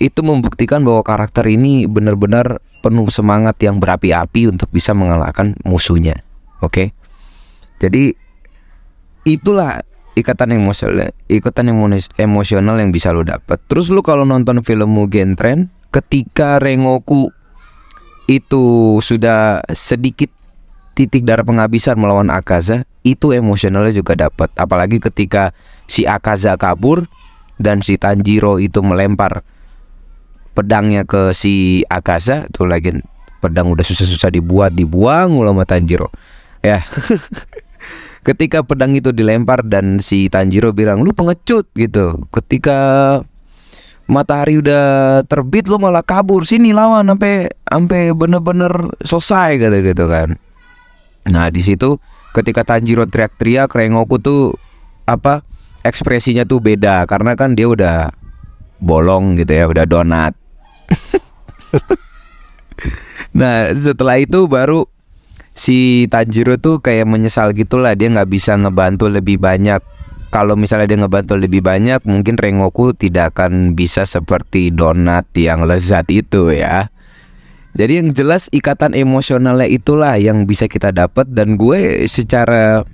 itu 0.00 0.20
membuktikan 0.24 0.84
bahwa 0.84 1.04
karakter 1.04 1.44
ini 1.48 1.84
benar-benar 1.84 2.64
penuh 2.80 3.08
semangat 3.12 3.60
yang 3.60 3.76
berapi-api 3.76 4.48
untuk 4.48 4.72
bisa 4.72 4.96
mengalahkan 4.96 5.52
musuhnya. 5.62 6.24
Oke. 6.64 6.72
Okay? 6.72 6.88
Jadi 7.76 8.04
itulah 9.28 9.84
ikatan 10.16 10.56
emosional 10.56 11.12
ikatan 11.28 11.76
emosional 12.16 12.76
yang 12.80 12.88
bisa 12.88 13.12
lo 13.12 13.20
dapat. 13.20 13.60
Terus 13.68 13.92
lo 13.92 14.00
kalau 14.00 14.24
nonton 14.24 14.64
film 14.64 14.96
Mugen 14.96 15.36
Train 15.36 15.75
ketika 15.96 16.60
Rengoku 16.60 17.32
itu 18.28 18.98
sudah 19.00 19.64
sedikit 19.72 20.28
titik 20.92 21.24
darah 21.24 21.46
penghabisan 21.46 21.96
melawan 21.96 22.28
Akaza 22.28 22.84
itu 23.00 23.32
emosionalnya 23.32 23.96
juga 23.96 24.12
dapat. 24.28 24.52
Apalagi 24.60 25.00
ketika 25.00 25.56
si 25.88 26.04
Akaza 26.04 26.58
kabur 26.60 27.08
dan 27.56 27.80
si 27.80 27.96
Tanjiro 27.96 28.60
itu 28.60 28.84
melempar 28.84 29.40
pedangnya 30.52 31.08
ke 31.08 31.32
si 31.32 31.84
Akaza 31.88 32.48
tuh 32.52 32.68
lagi 32.68 33.00
pedang 33.40 33.72
udah 33.72 33.84
susah-susah 33.84 34.28
dibuat 34.32 34.76
dibuang 34.76 35.32
ulama 35.32 35.64
Tanjiro. 35.64 36.12
Ya. 36.60 36.84
Ketika 38.26 38.66
pedang 38.66 38.90
itu 38.98 39.14
dilempar 39.14 39.62
dan 39.62 40.02
si 40.02 40.26
Tanjiro 40.26 40.74
bilang 40.74 41.06
lu 41.06 41.14
pengecut 41.14 41.70
gitu. 41.78 42.26
Ketika 42.34 43.22
matahari 44.06 44.62
udah 44.62 45.22
terbit 45.26 45.66
lo 45.66 45.78
malah 45.78 46.02
kabur. 46.02 46.46
Sini 46.46 46.70
lawan 46.70 47.06
sampai 47.06 47.50
sampai 47.66 48.14
bener-bener 48.14 48.72
selesai 49.02 49.58
gitu 49.58 49.78
gitu 49.82 50.04
kan. 50.06 50.38
Nah 51.26 51.50
di 51.50 51.62
situ 51.62 51.98
ketika 52.30 52.62
Tanjiro 52.62 53.06
teriak-teriak 53.06 53.70
Rengoku 53.74 54.22
tuh 54.22 54.54
apa 55.06 55.42
ekspresinya 55.82 56.46
tuh 56.46 56.62
beda. 56.62 57.06
Karena 57.10 57.34
kan 57.34 57.58
dia 57.58 57.66
udah 57.66 58.10
bolong 58.78 59.38
gitu 59.38 59.52
ya 59.52 59.66
udah 59.66 59.84
donat. 59.84 60.32
Nah 63.36 63.68
setelah 63.76 64.16
itu 64.16 64.48
baru 64.48 64.88
si 65.52 66.08
Tanjiro 66.08 66.56
tuh 66.56 66.80
kayak 66.80 67.04
menyesal 67.04 67.52
gitulah. 67.52 67.92
Dia 67.92 68.08
nggak 68.08 68.32
bisa 68.32 68.56
ngebantu 68.56 69.12
lebih 69.12 69.36
banyak 69.36 69.84
kalau 70.36 70.52
misalnya 70.52 70.84
dia 70.84 71.00
ngebantu 71.00 71.32
lebih 71.40 71.64
banyak 71.64 72.04
mungkin 72.04 72.36
Rengoku 72.36 72.92
tidak 72.92 73.32
akan 73.32 73.72
bisa 73.72 74.04
seperti 74.04 74.68
donat 74.68 75.24
yang 75.32 75.64
lezat 75.64 76.12
itu 76.12 76.52
ya. 76.52 76.92
Jadi 77.72 78.04
yang 78.04 78.12
jelas 78.12 78.52
ikatan 78.52 78.92
emosionalnya 78.92 79.64
itulah 79.64 80.20
yang 80.20 80.44
bisa 80.44 80.68
kita 80.68 80.92
dapat. 80.92 81.24
Dan 81.32 81.56
gue 81.56 82.04
secara 82.04 82.84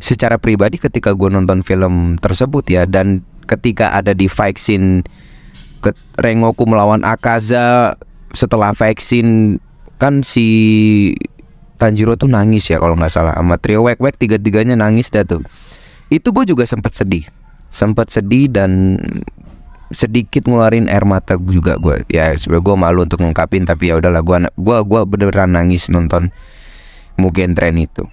secara 0.00 0.40
pribadi 0.40 0.80
ketika 0.80 1.12
gue 1.12 1.28
nonton 1.28 1.60
film 1.60 2.16
tersebut 2.24 2.64
ya 2.72 2.88
dan 2.88 3.20
ketika 3.44 3.92
ada 3.92 4.16
di 4.16 4.24
fight 4.24 4.56
scene 4.56 5.04
ke 5.84 5.92
Rengoku 6.16 6.64
melawan 6.64 7.04
Akaza 7.04 8.00
setelah 8.32 8.72
vaksin 8.72 9.60
kan 10.00 10.24
si 10.24 10.48
Tanjiro 11.76 12.16
tuh 12.16 12.32
nangis 12.32 12.64
ya 12.72 12.80
kalau 12.80 12.96
nggak 12.96 13.12
salah. 13.12 13.36
Sama 13.36 13.60
trio 13.60 13.84
wek 13.84 14.00
wek 14.00 14.16
tiga 14.16 14.40
tiganya 14.40 14.72
nangis 14.72 15.12
dah 15.12 15.28
tuh 15.28 15.44
itu 16.08 16.28
gue 16.32 16.44
juga 16.48 16.64
sempat 16.64 16.96
sedih. 16.96 17.28
Sempat 17.68 18.08
sedih 18.08 18.48
dan 18.48 18.96
sedikit 19.88 20.44
ngeluarin 20.44 20.88
air 20.88 21.08
mata 21.08 21.40
juga 21.40 21.80
gue 21.80 22.04
ya 22.12 22.36
sebenarnya 22.36 22.64
gue 22.68 22.76
malu 22.76 23.00
untuk 23.08 23.24
ngungkapin 23.24 23.64
tapi 23.64 23.88
ya 23.88 23.96
udahlah 23.96 24.20
gue 24.20 24.36
gue 24.52 24.78
gue 24.84 25.00
beneran 25.08 25.56
nangis 25.56 25.88
nonton 25.88 26.28
Mugen 27.18 27.56
Train 27.56 27.74
itu. 27.74 28.06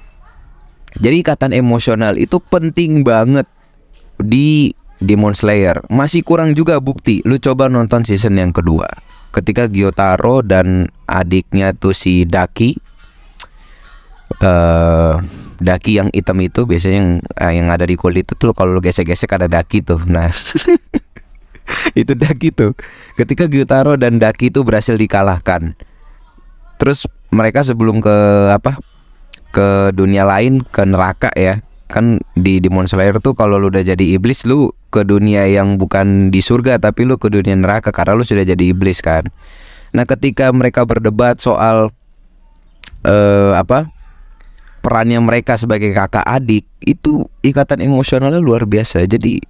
Jadi 0.95 1.21
ikatan 1.21 1.51
emosional 1.53 2.15
itu 2.15 2.41
penting 2.41 3.03
banget 3.03 3.45
di 4.17 4.73
Demon 4.97 5.35
Slayer. 5.35 5.83
Masih 5.91 6.23
kurang 6.23 6.55
juga 6.55 6.79
bukti. 6.79 7.19
Lu 7.27 7.35
coba 7.37 7.67
nonton 7.67 8.07
season 8.07 8.39
yang 8.39 8.55
kedua. 8.55 8.87
Ketika 9.29 9.67
Gyotaro 9.67 10.41
dan 10.41 10.87
adiknya 11.05 11.75
tuh 11.75 11.91
si 11.91 12.23
Daki 12.23 12.79
uh, 14.39 15.19
daki 15.59 16.01
yang 16.01 16.09
hitam 16.11 16.39
itu 16.43 16.63
biasanya 16.67 16.97
yang 16.99 17.11
uh, 17.39 17.53
yang 17.53 17.67
ada 17.71 17.87
di 17.87 17.95
kulit 17.95 18.27
itu 18.27 18.33
tuh 18.35 18.51
kalau 18.51 18.75
lu 18.75 18.81
gesek-gesek 18.83 19.31
ada 19.35 19.47
daki 19.47 19.81
tuh. 19.81 19.99
Nah, 20.07 20.31
itu 21.99 22.13
daki 22.13 22.51
tuh. 22.51 22.75
Ketika 23.15 23.47
Gyutaro 23.47 23.95
dan 23.95 24.19
daki 24.19 24.51
itu 24.51 24.61
berhasil 24.61 24.95
dikalahkan. 24.95 25.75
Terus 26.75 27.07
mereka 27.31 27.63
sebelum 27.63 28.03
ke 28.03 28.15
apa? 28.51 28.79
ke 29.55 29.95
dunia 29.95 30.27
lain, 30.27 30.67
ke 30.67 30.83
neraka 30.83 31.31
ya. 31.31 31.63
Kan 31.87 32.19
di 32.35 32.59
Demon 32.59 32.91
Slayer 32.91 33.23
tuh 33.23 33.31
kalau 33.39 33.55
lu 33.55 33.71
udah 33.71 33.87
jadi 33.87 34.19
iblis 34.19 34.43
lu 34.43 34.75
ke 34.91 35.07
dunia 35.07 35.47
yang 35.47 35.79
bukan 35.79 36.27
di 36.27 36.43
surga 36.43 36.81
tapi 36.81 37.07
lu 37.07 37.15
ke 37.15 37.31
dunia 37.31 37.55
neraka 37.55 37.95
karena 37.95 38.19
lu 38.19 38.27
sudah 38.27 38.43
jadi 38.43 38.75
iblis 38.75 38.99
kan. 38.99 39.31
Nah, 39.95 40.03
ketika 40.03 40.51
mereka 40.51 40.83
berdebat 40.83 41.39
soal 41.39 41.95
uh, 43.07 43.51
apa? 43.55 43.94
Perannya 44.85 45.17
mereka 45.17 45.57
sebagai 45.57 45.89
kakak 45.97 46.21
adik 46.21 46.69
itu 46.85 47.25
ikatan 47.41 47.81
emosionalnya 47.81 48.37
luar 48.37 48.69
biasa. 48.69 49.01
Jadi 49.09 49.41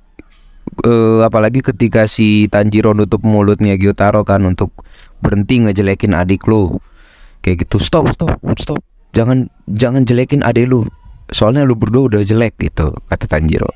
uh, 0.88 1.27
apalagi 1.27 1.60
ketika 1.60 2.08
si 2.08 2.48
Tanjiro 2.48 2.96
nutup 2.96 3.20
mulutnya 3.27 3.75
Gyotaro 3.75 4.24
kan 4.24 4.48
untuk 4.48 4.72
berhenti 5.20 5.60
ngejelekin 5.60 6.15
adik 6.15 6.48
lu. 6.48 6.80
Kayak 7.44 7.68
gitu. 7.68 7.84
Stop, 7.84 8.15
stop, 8.15 8.39
stop. 8.56 8.80
Jangan 9.12 9.51
jangan 9.68 10.08
jelekin 10.08 10.39
adik 10.39 10.72
lu. 10.72 10.88
Soalnya 11.27 11.68
lu 11.68 11.75
berdua 11.75 12.08
udah 12.08 12.22
jelek 12.24 12.56
gitu, 12.56 12.96
kata 13.12 13.27
Tanjiro. 13.27 13.68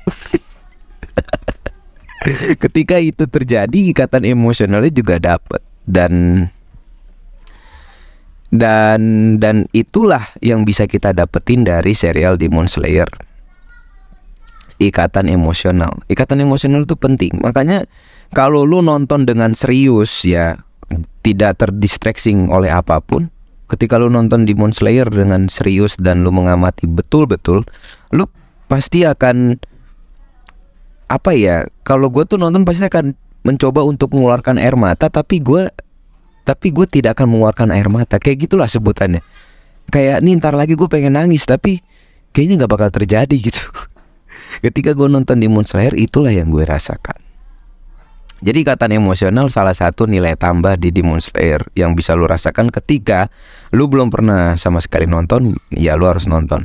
ketika 2.64 3.00
itu 3.00 3.24
terjadi 3.24 3.78
ikatan 3.92 4.28
emosionalnya 4.28 4.92
juga 4.92 5.16
dapat 5.16 5.60
dan 5.88 6.44
dan 8.50 9.00
dan 9.38 9.70
itulah 9.70 10.26
yang 10.42 10.66
bisa 10.66 10.90
kita 10.90 11.14
dapetin 11.14 11.62
dari 11.62 11.94
serial 11.94 12.34
Demon 12.34 12.66
Slayer. 12.66 13.06
Ikatan 14.80 15.30
emosional. 15.30 16.02
Ikatan 16.10 16.40
emosional 16.42 16.88
itu 16.88 16.96
penting. 16.96 17.38
Makanya 17.38 17.86
kalau 18.34 18.66
lu 18.66 18.82
nonton 18.82 19.28
dengan 19.28 19.54
serius 19.54 20.26
ya 20.26 20.58
tidak 21.20 21.60
terdistracting 21.62 22.50
oleh 22.50 22.72
apa 22.72 22.98
pun 22.98 23.30
ketika 23.70 24.02
lu 24.02 24.10
nonton 24.10 24.42
Demon 24.42 24.74
Slayer 24.74 25.06
dengan 25.06 25.46
serius 25.46 25.94
dan 25.94 26.26
lu 26.26 26.34
mengamati 26.34 26.90
betul-betul 26.90 27.62
lu 28.10 28.26
pasti 28.66 29.06
akan 29.06 29.54
apa 31.06 31.30
ya 31.34 31.66
kalau 31.86 32.10
gue 32.10 32.26
tuh 32.26 32.38
nonton 32.38 32.66
pasti 32.66 32.86
akan 32.86 33.14
mencoba 33.46 33.86
untuk 33.86 34.14
mengeluarkan 34.14 34.58
air 34.58 34.74
mata 34.74 35.06
tapi 35.06 35.38
gue 35.38 35.70
tapi 36.44 36.72
gue 36.74 36.86
tidak 36.88 37.18
akan 37.18 37.36
mengeluarkan 37.36 37.68
air 37.74 37.88
mata 37.92 38.16
kayak 38.16 38.48
gitulah 38.48 38.66
sebutannya 38.66 39.20
kayak 39.90 40.22
nih 40.24 40.38
ntar 40.38 40.54
lagi 40.54 40.78
gue 40.78 40.88
pengen 40.88 41.18
nangis 41.18 41.44
tapi 41.44 41.82
kayaknya 42.30 42.64
nggak 42.64 42.72
bakal 42.72 42.88
terjadi 42.90 43.36
gitu 43.50 43.64
ketika 44.64 44.96
gue 44.96 45.08
nonton 45.08 45.38
Demon 45.38 45.66
Slayer 45.66 45.94
itulah 45.96 46.30
yang 46.30 46.48
gue 46.48 46.62
rasakan 46.64 47.30
jadi 48.40 48.64
ikatan 48.64 48.96
emosional 48.96 49.52
salah 49.52 49.76
satu 49.76 50.08
nilai 50.08 50.32
tambah 50.32 50.80
di 50.80 50.88
Demon 50.88 51.20
Slayer 51.20 51.60
yang 51.76 51.92
bisa 51.92 52.16
lu 52.16 52.24
rasakan 52.24 52.72
ketika 52.72 53.28
lu 53.68 53.84
belum 53.84 54.08
pernah 54.08 54.56
sama 54.56 54.80
sekali 54.80 55.04
nonton, 55.04 55.60
ya 55.68 55.92
lu 56.00 56.08
harus 56.08 56.24
nonton. 56.24 56.64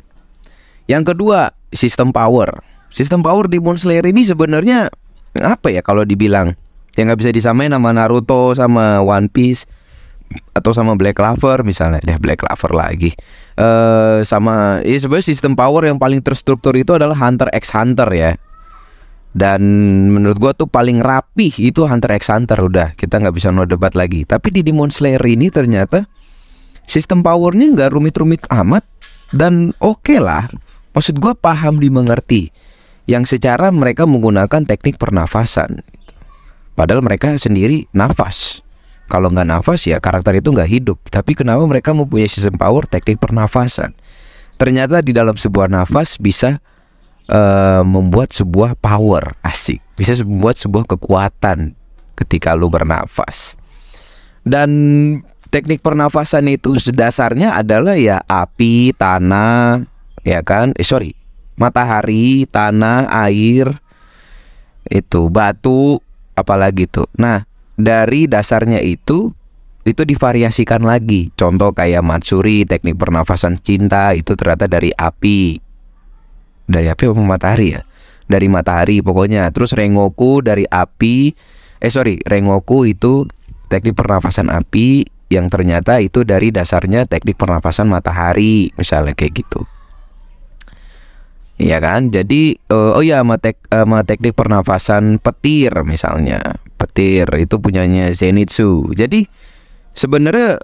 Yang 0.87 1.11
kedua, 1.11 1.51
sistem 1.75 2.15
power. 2.15 2.63
Sistem 2.87 3.19
power 3.19 3.51
Demon 3.51 3.75
Slayer 3.75 4.07
ini 4.07 4.23
sebenarnya 4.23 4.87
apa 5.35 5.67
ya 5.67 5.83
kalau 5.83 6.07
dibilang? 6.07 6.55
Yang 6.95 7.11
nggak 7.11 7.19
bisa 7.19 7.31
disamain 7.31 7.71
sama 7.71 7.91
Naruto 7.91 8.55
sama 8.55 9.03
One 9.03 9.27
Piece 9.27 9.67
atau 10.55 10.71
sama 10.73 10.97
Black 10.97 11.19
Clover 11.19 11.61
misalnya. 11.61 12.01
Deh 12.01 12.17
Black 12.19 12.41
Clover 12.43 12.71
lagi. 12.73 13.13
Uh, 13.55 14.19
sama 14.27 14.83
ya 14.83 14.97
sebenarnya 14.99 15.31
sistem 15.31 15.55
power 15.55 15.87
yang 15.87 15.95
paling 15.99 16.19
terstruktur 16.19 16.75
itu 16.75 16.91
adalah 16.95 17.15
Hunter 17.15 17.51
x 17.53 17.71
Hunter 17.71 18.09
ya. 18.11 18.31
Dan 19.35 19.61
menurut 20.15 20.39
gua 20.39 20.51
tuh 20.55 20.71
paling 20.71 21.03
rapih 21.03 21.51
itu 21.59 21.83
Hunter 21.83 22.15
x 22.15 22.31
Hunter 22.31 22.55
udah. 22.59 22.95
Kita 22.95 23.19
nggak 23.19 23.35
bisa 23.35 23.51
no 23.51 23.67
debat 23.67 23.91
lagi. 23.91 24.23
Tapi 24.23 24.51
di 24.51 24.63
Demon 24.63 24.91
Slayer 24.91 25.21
ini 25.27 25.51
ternyata 25.51 26.07
sistem 26.87 27.19
powernya 27.19 27.75
nggak 27.75 27.91
rumit-rumit 27.91 28.47
amat 28.47 28.87
dan 29.35 29.75
oke 29.83 30.07
okay 30.07 30.19
lah. 30.23 30.47
Maksud 30.95 31.19
gua 31.19 31.35
paham 31.35 31.83
dimengerti 31.83 32.55
yang 33.05 33.27
secara 33.27 33.69
mereka 33.69 34.07
menggunakan 34.07 34.63
teknik 34.65 34.97
pernafasan 34.97 35.83
Padahal 36.75 37.01
mereka 37.01 37.31
sendiri 37.39 37.87
nafas. 37.95 38.59
Kalau 39.07 39.31
nggak 39.31 39.47
nafas 39.47 39.87
ya 39.87 39.97
karakter 40.03 40.43
itu 40.43 40.51
nggak 40.51 40.69
hidup. 40.69 40.97
Tapi 41.07 41.33
kenapa 41.33 41.63
mereka 41.63 41.95
mempunyai 41.95 42.27
sistem 42.27 42.59
power 42.59 42.83
teknik 42.85 43.17
pernafasan? 43.17 43.95
Ternyata 44.59 44.99
di 44.99 45.15
dalam 45.15 45.35
sebuah 45.39 45.71
nafas 45.71 46.19
bisa 46.19 46.59
uh, 47.31 47.81
membuat 47.87 48.35
sebuah 48.35 48.75
power 48.79 49.39
asik. 49.41 49.79
Bisa 49.95 50.19
membuat 50.21 50.59
sebuah 50.59 50.83
kekuatan 50.95 51.75
ketika 52.19 52.55
lu 52.55 52.67
bernafas. 52.67 53.55
Dan 54.45 54.69
teknik 55.49 55.81
pernafasan 55.81 56.51
itu 56.51 56.75
dasarnya 56.91 57.57
adalah 57.57 57.95
ya 57.95 58.21
api, 58.27 58.93
tanah, 58.93 59.87
ya 60.21 60.43
kan? 60.45 60.75
Eh 60.77 60.85
sorry, 60.85 61.15
matahari, 61.57 62.45
tanah, 62.45 63.09
air, 63.27 63.73
itu 64.85 65.27
batu, 65.33 65.97
apalagi 66.35 66.85
tuh. 66.85 67.07
Nah, 67.17 67.47
dari 67.75 68.27
dasarnya 68.27 68.79
itu 68.83 69.31
itu 69.85 70.01
divariasikan 70.01 70.81
lagi. 70.81 71.29
Contoh 71.37 71.71
kayak 71.71 72.01
Matsuri, 72.01 72.65
teknik 72.65 72.97
pernafasan 72.97 73.61
cinta 73.61 74.11
itu 74.17 74.33
ternyata 74.33 74.65
dari 74.65 74.89
api. 74.91 75.61
Dari 76.65 76.87
api 76.89 77.03
apa 77.05 77.21
matahari 77.21 77.77
ya? 77.77 77.81
Dari 78.25 78.49
matahari 78.49 79.05
pokoknya. 79.05 79.47
Terus 79.53 79.77
Rengoku 79.77 80.41
dari 80.41 80.65
api. 80.65 81.31
Eh 81.77 81.91
sorry, 81.93 82.17
Rengoku 82.25 82.89
itu 82.89 83.29
teknik 83.69 83.93
pernafasan 83.93 84.49
api 84.49 85.05
yang 85.29 85.49
ternyata 85.49 86.01
itu 86.01 86.25
dari 86.25 86.49
dasarnya 86.49 87.05
teknik 87.05 87.37
pernafasan 87.37 87.89
matahari, 87.89 88.73
misalnya 88.77 89.13
kayak 89.13 89.45
gitu. 89.45 89.65
Iya 91.55 91.79
kan? 91.79 92.11
Jadi 92.11 92.59
uh, 92.67 92.99
oh 92.99 93.03
ya 93.03 93.23
sama, 93.23 93.39
tek, 93.39 93.55
sama 93.71 94.03
teknik 94.03 94.35
pernafasan 94.35 95.23
petir 95.23 95.71
misalnya. 95.87 96.59
Petir 96.75 97.31
itu 97.39 97.55
punyanya 97.63 98.11
Zenitsu. 98.11 98.91
Jadi 98.91 99.23
sebenarnya 99.95 100.59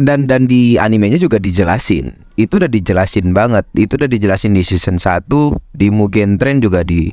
dan 0.00 0.24
dan 0.24 0.48
di 0.48 0.80
animenya 0.80 1.20
juga 1.20 1.36
dijelasin. 1.36 2.16
Itu 2.40 2.56
udah 2.56 2.68
dijelasin 2.72 3.36
banget. 3.36 3.68
Itu 3.76 4.00
udah 4.00 4.08
dijelasin 4.08 4.56
di 4.56 4.64
season 4.64 4.96
1, 4.96 5.28
di 5.76 5.92
Mugen 5.92 6.40
Train 6.40 6.64
juga 6.64 6.80
di 6.80 7.12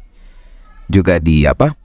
juga 0.88 1.20
di 1.20 1.44
apa? 1.44 1.76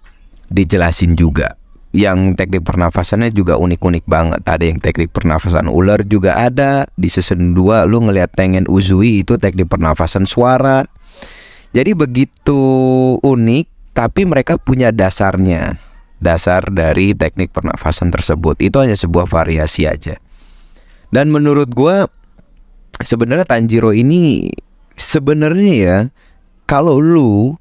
Dijelasin 0.55 1.19
juga. 1.19 1.59
Yang 1.91 2.39
teknik 2.39 2.63
pernafasannya 2.63 3.35
juga 3.35 3.59
unik-unik 3.59 4.05
banget. 4.07 4.43
Ada 4.47 4.65
yang 4.71 4.79
teknik 4.79 5.11
pernafasan 5.11 5.67
ular 5.67 6.07
juga 6.07 6.39
ada. 6.39 6.87
Di 6.95 7.11
season 7.11 7.59
2 7.59 7.91
lu 7.91 8.07
ngelihat 8.07 8.39
Tengen 8.39 8.71
Uzui 8.71 9.27
itu 9.27 9.35
teknik 9.35 9.67
pernafasan 9.67 10.23
suara 10.23 10.87
jadi 11.73 11.93
begitu 11.93 12.61
unik 13.21 13.67
tapi 13.93 14.23
mereka 14.25 14.57
punya 14.57 14.95
dasarnya. 14.95 15.83
Dasar 16.19 16.67
dari 16.75 17.15
teknik 17.15 17.55
pernafasan 17.55 18.11
tersebut 18.11 18.59
itu 18.59 18.75
hanya 18.83 18.99
sebuah 18.99 19.31
variasi 19.31 19.87
aja. 19.87 20.19
Dan 21.15 21.31
menurut 21.31 21.71
gue 21.71 22.11
sebenarnya 23.03 23.47
Tanjiro 23.47 23.95
ini 23.95 24.51
sebenarnya 24.99 25.75
ya 25.79 25.97
kalau 26.67 26.99
lu 26.99 27.55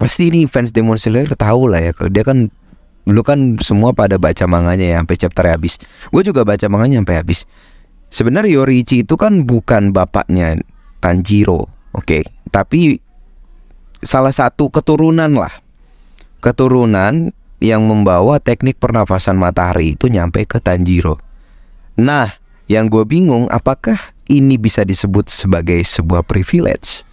pasti 0.00 0.32
ini 0.32 0.48
fans 0.48 0.72
Demon 0.72 0.96
Slayer 0.96 1.36
tahu 1.36 1.68
lah 1.68 1.84
ya 1.84 1.92
dia 2.08 2.24
kan 2.24 2.48
lu 3.04 3.22
kan 3.22 3.60
semua 3.60 3.92
pada 3.92 4.16
baca 4.16 4.46
manganya 4.48 4.86
ya 4.88 4.96
sampai 5.02 5.16
chapter 5.18 5.44
habis 5.46 5.78
gue 6.10 6.22
juga 6.24 6.42
baca 6.42 6.66
manganya 6.72 7.02
sampai 7.04 7.16
habis 7.20 7.44
sebenarnya 8.08 8.56
Yoriichi 8.62 9.04
itu 9.04 9.14
kan 9.20 9.44
bukan 9.44 9.92
bapaknya 9.92 10.58
Tanjiro 11.04 11.68
oke 11.92 12.02
okay? 12.02 12.22
tapi 12.50 13.01
salah 14.02 14.34
satu 14.34 14.68
keturunan 14.68 15.30
lah 15.30 15.62
keturunan 16.42 17.30
yang 17.62 17.86
membawa 17.86 18.42
teknik 18.42 18.82
pernafasan 18.82 19.38
matahari 19.38 19.94
itu 19.94 20.10
nyampe 20.10 20.42
ke 20.42 20.58
Tanjiro. 20.58 21.22
Nah, 21.94 22.34
yang 22.66 22.90
gue 22.90 23.06
bingung 23.06 23.46
apakah 23.46 24.10
ini 24.26 24.58
bisa 24.58 24.82
disebut 24.82 25.30
sebagai 25.30 25.78
sebuah 25.86 26.26
privilege? 26.26 27.06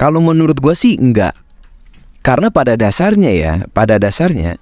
Kalau 0.00 0.24
menurut 0.24 0.56
gue 0.56 0.72
sih 0.72 0.96
enggak. 0.96 1.36
Karena 2.24 2.48
pada 2.50 2.74
dasarnya 2.74 3.30
ya, 3.30 3.54
pada 3.70 4.00
dasarnya 4.00 4.56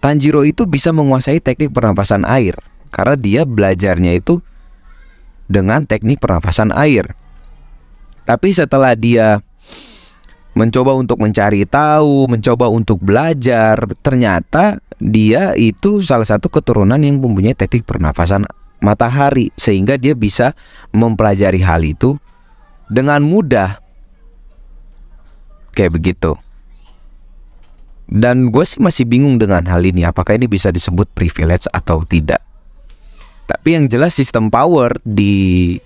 Tanjiro 0.00 0.42
itu 0.42 0.64
bisa 0.64 0.90
menguasai 0.90 1.38
teknik 1.44 1.70
pernapasan 1.76 2.24
air 2.24 2.56
karena 2.88 3.14
dia 3.20 3.42
belajarnya 3.44 4.16
itu 4.16 4.40
dengan 5.50 5.84
teknik 5.84 6.16
pernapasan 6.18 6.72
air. 6.72 7.12
Tapi 8.24 8.48
setelah 8.52 8.96
dia 8.96 9.44
mencoba 10.56 10.96
untuk 10.96 11.20
mencari 11.20 11.66
tahu, 11.68 12.28
mencoba 12.30 12.70
untuk 12.70 13.02
belajar. 13.02 13.78
Ternyata 14.00 14.80
dia 14.98 15.54
itu 15.54 16.02
salah 16.02 16.26
satu 16.26 16.50
keturunan 16.50 16.98
yang 16.98 17.20
mempunyai 17.22 17.54
teknik 17.54 17.86
pernafasan 17.86 18.44
matahari 18.78 19.50
sehingga 19.58 19.98
dia 19.98 20.14
bisa 20.14 20.54
mempelajari 20.94 21.60
hal 21.62 21.82
itu 21.82 22.16
dengan 22.90 23.22
mudah. 23.22 23.78
Kayak 25.74 25.94
begitu. 25.94 26.32
Dan 28.08 28.48
gue 28.48 28.64
sih 28.64 28.80
masih 28.80 29.04
bingung 29.04 29.36
dengan 29.36 29.60
hal 29.68 29.84
ini 29.84 30.00
apakah 30.08 30.32
ini 30.32 30.48
bisa 30.48 30.72
disebut 30.72 31.12
privilege 31.12 31.68
atau 31.68 32.02
tidak. 32.08 32.40
Tapi 33.44 33.76
yang 33.76 33.84
jelas 33.88 34.16
sistem 34.16 34.48
power 34.48 34.96
di 35.04 35.76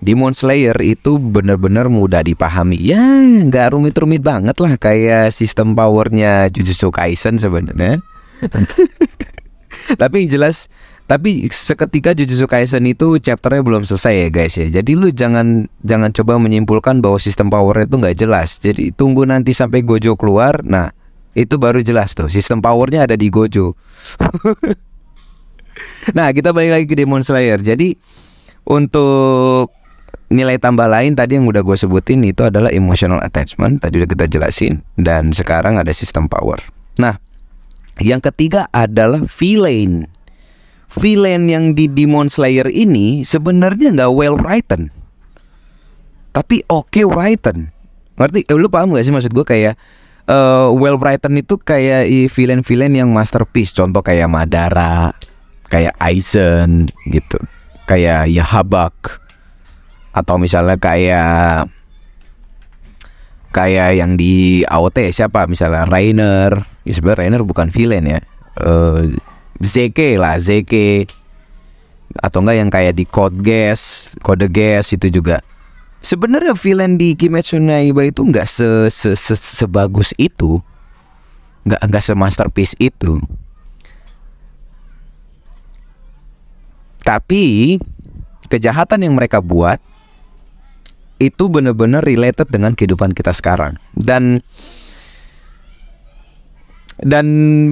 Demon 0.00 0.32
Slayer 0.32 0.76
itu 0.80 1.20
benar-benar 1.20 1.92
mudah 1.92 2.24
dipahami. 2.24 2.80
Ya, 2.80 3.04
nggak 3.20 3.76
rumit-rumit 3.76 4.24
banget 4.24 4.56
lah 4.56 4.80
kayak 4.80 5.28
sistem 5.28 5.76
powernya 5.76 6.48
Jujutsu 6.48 6.88
Kaisen 6.88 7.36
sebenarnya. 7.36 8.00
tapi 10.00 10.24
jelas, 10.24 10.72
tapi 11.04 11.44
seketika 11.52 12.16
Jujutsu 12.16 12.48
Kaisen 12.48 12.88
itu 12.88 13.20
chapternya 13.20 13.60
belum 13.60 13.84
selesai 13.84 14.14
ya 14.24 14.28
guys 14.32 14.56
ya. 14.56 14.72
Jadi 14.80 14.96
lu 14.96 15.12
jangan 15.12 15.68
jangan 15.84 16.16
coba 16.16 16.40
menyimpulkan 16.40 17.04
bahwa 17.04 17.20
sistem 17.20 17.52
powernya 17.52 17.84
itu 17.84 17.96
nggak 18.00 18.16
jelas. 18.16 18.56
Jadi 18.56 18.96
tunggu 18.96 19.28
nanti 19.28 19.52
sampai 19.52 19.84
Gojo 19.84 20.16
keluar. 20.16 20.64
Nah, 20.64 20.96
itu 21.36 21.60
baru 21.60 21.84
jelas 21.84 22.16
tuh. 22.16 22.32
Sistem 22.32 22.64
powernya 22.64 23.04
ada 23.04 23.20
di 23.20 23.28
Gojo. 23.28 23.76
nah, 26.16 26.32
kita 26.32 26.56
balik 26.56 26.72
lagi 26.72 26.86
ke 26.88 26.96
Demon 26.96 27.20
Slayer. 27.20 27.60
Jadi 27.60 28.00
untuk 28.64 29.79
nilai 30.30 30.62
tambah 30.62 30.86
lain 30.86 31.18
tadi 31.18 31.36
yang 31.36 31.50
udah 31.50 31.60
gue 31.66 31.74
sebutin 31.74 32.22
itu 32.22 32.46
adalah 32.46 32.70
emotional 32.70 33.18
attachment 33.18 33.82
tadi 33.82 33.98
udah 33.98 34.08
kita 34.08 34.30
jelasin 34.30 34.80
dan 34.94 35.34
sekarang 35.34 35.76
ada 35.76 35.90
sistem 35.90 36.30
power. 36.30 36.62
Nah, 37.02 37.18
yang 37.98 38.22
ketiga 38.22 38.70
adalah 38.70 39.20
villain. 39.26 40.06
Villain 40.90 41.46
yang 41.46 41.74
di 41.74 41.86
Demon 41.86 42.26
Slayer 42.26 42.66
ini 42.66 43.22
sebenarnya 43.22 43.94
nggak 43.94 44.10
well 44.10 44.34
written, 44.38 44.90
tapi 46.34 46.62
oke 46.66 46.90
okay 46.90 47.06
written. 47.06 47.70
Ngerti? 48.18 48.46
Eh, 48.46 48.58
lu 48.58 48.66
paham 48.66 48.94
gak 48.94 49.06
sih 49.06 49.14
maksud 49.14 49.30
gue 49.30 49.46
kayak 49.46 49.78
uh, 50.26 50.68
well 50.74 50.98
written 50.98 51.38
itu 51.38 51.56
kayak 51.62 52.10
villain-villain 52.34 52.90
yang 52.90 53.10
masterpiece. 53.14 53.70
Contoh 53.70 54.02
kayak 54.02 54.26
Madara, 54.26 55.14
kayak 55.70 55.94
Aizen 56.02 56.90
gitu, 57.06 57.38
kayak 57.86 58.26
Yahabak 58.26 59.22
atau 60.10 60.36
misalnya 60.42 60.74
kayak 60.74 61.70
kayak 63.54 63.98
yang 63.98 64.14
di 64.18 64.62
AOT 64.66 65.10
siapa? 65.14 65.46
Misalnya 65.46 65.86
Rainer. 65.86 66.54
Ya 66.86 66.92
sebenarnya 66.94 67.26
Rainer 67.26 67.42
bukan 67.46 67.70
villain 67.70 68.06
ya. 68.06 68.20
Uh, 68.58 69.14
Zeke 69.62 70.18
lah 70.18 70.38
Zeke. 70.42 71.06
Atau 72.18 72.42
enggak 72.42 72.56
yang 72.58 72.70
kayak 72.74 72.94
di 72.98 73.06
Code 73.06 73.38
Gas 73.38 74.10
Code 74.22 74.50
Gas 74.50 74.90
itu 74.90 75.10
juga. 75.10 75.42
Sebenarnya 76.00 76.56
villain 76.56 76.96
di 76.96 77.12
Kimetsu 77.12 77.60
no 77.60 77.76
Yaiba 77.76 78.08
itu 78.08 78.24
enggak 78.24 78.48
se, 78.48 78.88
se, 78.88 79.12
se, 79.14 79.36
sebagus 79.36 80.16
itu. 80.16 80.58
Enggak 81.62 81.80
enggak 81.86 82.02
semasterpiece 82.02 82.74
itu. 82.80 83.20
Tapi 87.04 87.76
kejahatan 88.48 89.06
yang 89.06 89.14
mereka 89.14 89.38
buat 89.38 89.78
itu 91.20 91.52
benar-benar 91.52 92.02
related 92.02 92.48
dengan 92.48 92.72
kehidupan 92.72 93.12
kita 93.12 93.36
sekarang. 93.36 93.76
Dan 93.92 94.40
dan 97.00 97.26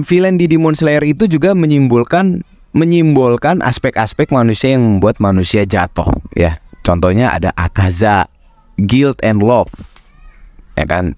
villain 0.05 0.37
di 0.37 0.45
Demon 0.45 0.77
Slayer 0.77 1.03
itu 1.05 1.25
juga 1.25 1.57
menyimbolkan 1.57 2.45
menyimbolkan 2.69 3.65
aspek-aspek 3.65 4.29
manusia 4.29 4.77
yang 4.77 4.85
membuat 4.85 5.17
manusia 5.17 5.65
jatuh 5.65 6.13
ya. 6.37 6.61
Contohnya 6.85 7.33
ada 7.33 7.49
akaza 7.57 8.29
guilt 8.77 9.17
and 9.25 9.41
love 9.41 9.73
ya 10.77 10.85
kan? 10.85 11.17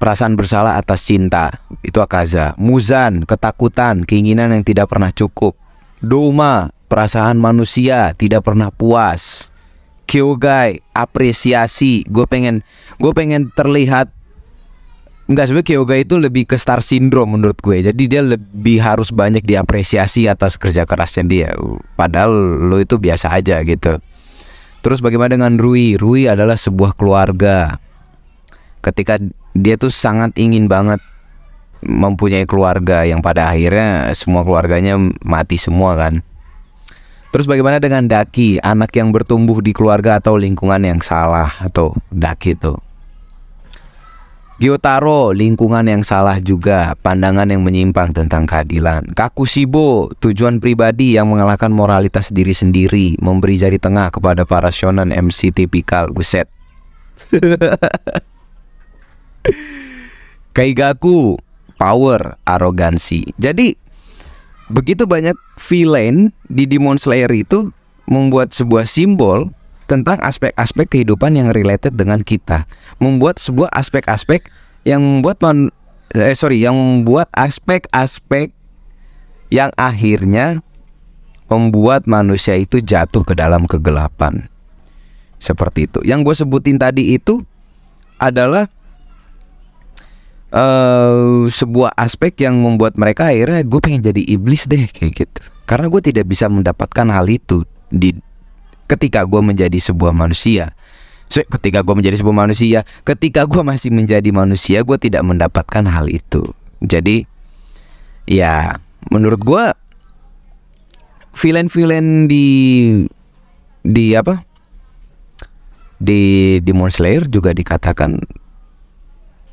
Perasaan 0.00 0.32
bersalah 0.32 0.80
atas 0.80 1.04
cinta 1.04 1.60
itu 1.84 2.00
akaza. 2.00 2.56
Muzan 2.56 3.28
ketakutan 3.28 4.08
keinginan 4.08 4.48
yang 4.48 4.64
tidak 4.64 4.88
pernah 4.88 5.12
cukup. 5.12 5.60
Doma 6.00 6.72
perasaan 6.88 7.36
manusia 7.36 8.16
tidak 8.16 8.48
pernah 8.48 8.72
puas 8.72 9.49
Kyogai 10.10 10.82
apresiasi. 10.90 12.02
Gue 12.10 12.26
pengen 12.26 12.66
gue 12.98 13.12
pengen 13.14 13.54
terlihat 13.54 14.10
Enggak 15.30 15.46
sebenarnya 15.46 15.68
Kyogai 15.70 16.02
itu 16.02 16.18
lebih 16.18 16.42
ke 16.42 16.58
star 16.58 16.82
syndrome 16.82 17.38
menurut 17.38 17.54
gue. 17.62 17.86
Jadi 17.86 18.10
dia 18.10 18.18
lebih 18.18 18.82
harus 18.82 19.14
banyak 19.14 19.46
diapresiasi 19.46 20.26
atas 20.26 20.58
kerja 20.58 20.82
kerasnya 20.82 21.22
dia. 21.22 21.50
Padahal 21.94 22.34
lo 22.66 22.82
itu 22.82 22.98
biasa 22.98 23.38
aja 23.38 23.62
gitu. 23.62 24.02
Terus 24.82 24.98
bagaimana 24.98 25.38
dengan 25.38 25.54
Rui? 25.54 25.94
Rui 25.94 26.26
adalah 26.26 26.58
sebuah 26.58 26.98
keluarga. 26.98 27.78
Ketika 28.82 29.22
dia 29.54 29.78
tuh 29.78 29.94
sangat 29.94 30.34
ingin 30.34 30.66
banget 30.66 30.98
mempunyai 31.86 32.42
keluarga 32.42 33.06
yang 33.06 33.22
pada 33.22 33.54
akhirnya 33.54 34.10
semua 34.18 34.42
keluarganya 34.42 34.98
mati 35.22 35.62
semua 35.62 35.94
kan 35.94 36.26
Terus 37.30 37.46
bagaimana 37.46 37.78
dengan 37.78 38.10
daki, 38.10 38.58
anak 38.58 38.90
yang 38.98 39.14
bertumbuh 39.14 39.62
di 39.62 39.70
keluarga 39.70 40.18
atau 40.18 40.34
lingkungan 40.34 40.82
yang 40.82 40.98
salah 40.98 41.46
atau 41.62 41.94
daki 42.10 42.58
itu? 42.58 42.74
Gyotaro, 44.60 45.32
lingkungan 45.32 45.88
yang 45.88 46.04
salah 46.04 46.36
juga, 46.36 46.92
pandangan 47.00 47.48
yang 47.48 47.64
menyimpang 47.64 48.12
tentang 48.12 48.44
keadilan. 48.44 49.08
Kakushibo, 49.16 50.12
tujuan 50.20 50.60
pribadi 50.60 51.16
yang 51.16 51.32
mengalahkan 51.32 51.72
moralitas 51.72 52.28
diri 52.28 52.52
sendiri, 52.52 53.16
memberi 53.24 53.56
jari 53.56 53.80
tengah 53.80 54.12
kepada 54.12 54.44
para 54.44 54.68
shonen 54.68 55.16
MC 55.16 55.56
tipikal. 55.56 56.12
Buset. 56.12 56.44
Kaigaku, 60.56 61.40
power, 61.80 62.36
arogansi. 62.44 63.32
Jadi 63.40 63.72
begitu 64.70 65.04
banyak 65.04 65.34
villain 65.58 66.30
di 66.46 66.64
Demon 66.64 66.96
Slayer 66.96 67.30
itu 67.34 67.74
membuat 68.06 68.54
sebuah 68.54 68.86
simbol 68.86 69.50
tentang 69.90 70.22
aspek-aspek 70.22 70.86
kehidupan 70.86 71.34
yang 71.34 71.50
related 71.50 71.98
dengan 71.98 72.22
kita, 72.22 72.64
membuat 73.02 73.42
sebuah 73.42 73.74
aspek-aspek 73.74 74.46
yang 74.86 75.02
membuat 75.02 75.42
man, 75.42 75.74
eh 76.14 76.34
sorry, 76.38 76.62
yang 76.62 76.78
membuat 76.78 77.26
aspek-aspek 77.34 78.54
yang 79.50 79.74
akhirnya 79.74 80.62
membuat 81.50 82.06
manusia 82.06 82.54
itu 82.54 82.78
jatuh 82.78 83.26
ke 83.26 83.34
dalam 83.34 83.66
kegelapan. 83.66 84.46
Seperti 85.42 85.90
itu. 85.90 85.98
Yang 86.06 86.20
gue 86.22 86.34
sebutin 86.46 86.78
tadi 86.78 87.18
itu 87.18 87.42
adalah 88.22 88.70
uh, 90.54 91.46
sebuah 91.46 91.94
aspek 91.96 92.46
yang 92.46 92.58
membuat 92.58 92.94
mereka 92.98 93.30
akhirnya 93.30 93.62
gue 93.66 93.80
pengen 93.82 94.02
jadi 94.04 94.22
iblis 94.22 94.66
deh 94.66 94.86
kayak 94.86 95.12
gitu. 95.26 95.40
Karena 95.66 95.86
gue 95.86 96.02
tidak 96.02 96.26
bisa 96.26 96.50
mendapatkan 96.50 97.06
hal 97.10 97.26
itu 97.30 97.62
di 97.90 98.14
ketika 98.90 99.22
gue 99.22 99.38
menjadi 99.38 99.78
sebuah 99.78 100.10
manusia. 100.10 100.74
So, 101.30 101.46
ketika 101.46 101.86
gue 101.86 101.94
menjadi 101.94 102.18
sebuah 102.18 102.42
manusia 102.42 102.82
ketika 103.06 103.46
gue 103.46 103.62
masih 103.62 103.94
menjadi 103.94 104.34
manusia 104.34 104.82
gue 104.82 104.98
tidak 104.98 105.22
mendapatkan 105.22 105.86
hal 105.86 106.10
itu. 106.10 106.42
Jadi 106.82 107.22
ya 108.26 108.82
menurut 109.14 109.38
gue 109.38 109.64
villain-villain 111.38 112.26
di 112.26 112.46
di 113.86 114.12
apa? 114.18 114.42
Di 116.00 116.56
Demon 116.64 116.88
Slayer 116.90 117.28
juga 117.28 117.52
dikatakan 117.52 118.39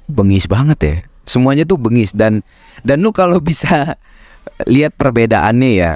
bengis 0.08 0.48
banget 0.48 0.80
ya 0.80 0.96
semuanya 1.28 1.68
tuh 1.68 1.76
bengis 1.78 2.16
dan 2.16 2.42
dan 2.82 3.04
lu 3.04 3.12
kalau 3.12 3.44
bisa 3.44 4.00
lihat 4.72 4.96
perbedaannya 4.96 5.72
ya 5.76 5.92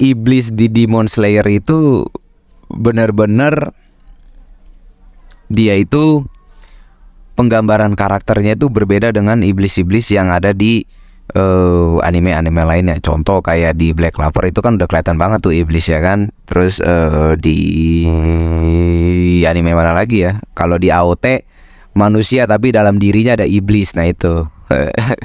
iblis 0.00 0.52
di 0.52 0.68
Demon 0.68 1.08
Slayer 1.08 1.44
itu 1.48 2.08
benar-benar 2.70 3.74
dia 5.50 5.74
itu 5.74 6.24
penggambaran 7.34 7.98
karakternya 7.98 8.54
itu 8.54 8.68
berbeda 8.68 9.10
dengan 9.10 9.42
iblis-iblis 9.42 10.12
yang 10.14 10.30
ada 10.30 10.54
di 10.54 10.86
uh, 11.34 11.98
anime-anime 12.04 12.62
lainnya. 12.62 12.96
Contoh 13.02 13.42
kayak 13.42 13.80
di 13.80 13.90
Black 13.90 14.14
Clover 14.14 14.46
itu 14.46 14.62
kan 14.62 14.78
udah 14.78 14.86
kelihatan 14.86 15.16
banget 15.18 15.42
tuh 15.42 15.56
iblis 15.56 15.90
ya 15.90 15.98
kan. 15.98 16.30
Terus 16.46 16.78
uh, 16.84 17.34
di 17.34 17.58
anime 19.42 19.74
mana 19.74 19.96
lagi 19.96 20.22
ya? 20.28 20.38
Kalau 20.54 20.78
di 20.78 20.92
AOT 20.92 21.42
manusia 21.94 22.46
tapi 22.46 22.70
dalam 22.70 22.96
dirinya 22.98 23.34
ada 23.38 23.46
iblis. 23.46 23.94
Nah 23.94 24.06
itu. 24.08 24.46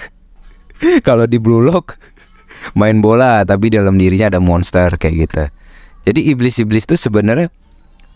Kalau 1.08 1.26
di 1.30 1.38
Blue 1.40 1.64
Lock 1.64 1.96
main 2.74 2.98
bola 2.98 3.46
tapi 3.46 3.70
dalam 3.70 3.96
dirinya 3.96 4.34
ada 4.34 4.42
monster 4.42 4.98
kayak 4.98 5.16
gitu. 5.30 5.44
Jadi 6.06 6.20
iblis-iblis 6.34 6.86
itu 6.86 6.96
sebenarnya 6.98 7.50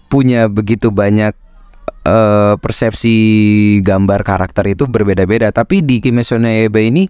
punya 0.09 0.45
begitu 0.49 0.93
banyak 0.93 1.33
uh, 2.05 2.53
persepsi 2.57 3.15
gambar 3.81 4.21
karakter 4.25 4.65
itu 4.69 4.85
berbeda-beda. 4.85 5.49
Tapi 5.49 5.81
di 5.81 6.01
Kimetsu 6.01 6.37
no 6.37 6.49
Yaiba 6.49 6.81
ini 6.81 7.09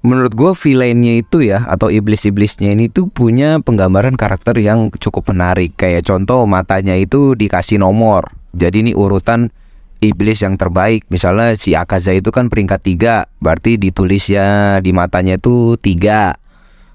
menurut 0.00 0.32
gue 0.32 0.52
villainnya 0.56 1.20
itu 1.20 1.44
ya 1.44 1.68
atau 1.68 1.92
iblis-iblisnya 1.92 2.72
ini 2.72 2.88
tuh 2.88 3.12
punya 3.12 3.60
penggambaran 3.60 4.16
karakter 4.16 4.56
yang 4.60 4.92
cukup 4.96 5.32
menarik. 5.32 5.76
Kayak 5.76 6.08
contoh 6.08 6.44
matanya 6.44 6.96
itu 6.96 7.36
dikasih 7.36 7.80
nomor. 7.80 8.32
Jadi 8.56 8.88
ini 8.88 8.92
urutan 8.96 9.52
iblis 10.00 10.40
yang 10.42 10.56
terbaik. 10.56 11.06
Misalnya 11.12 11.54
si 11.54 11.76
Akaza 11.76 12.16
itu 12.16 12.32
kan 12.32 12.48
peringkat 12.48 12.80
tiga, 12.82 13.28
berarti 13.38 13.76
ditulisnya 13.76 14.80
di 14.80 14.90
matanya 14.90 15.36
itu 15.36 15.76
tiga. 15.78 16.36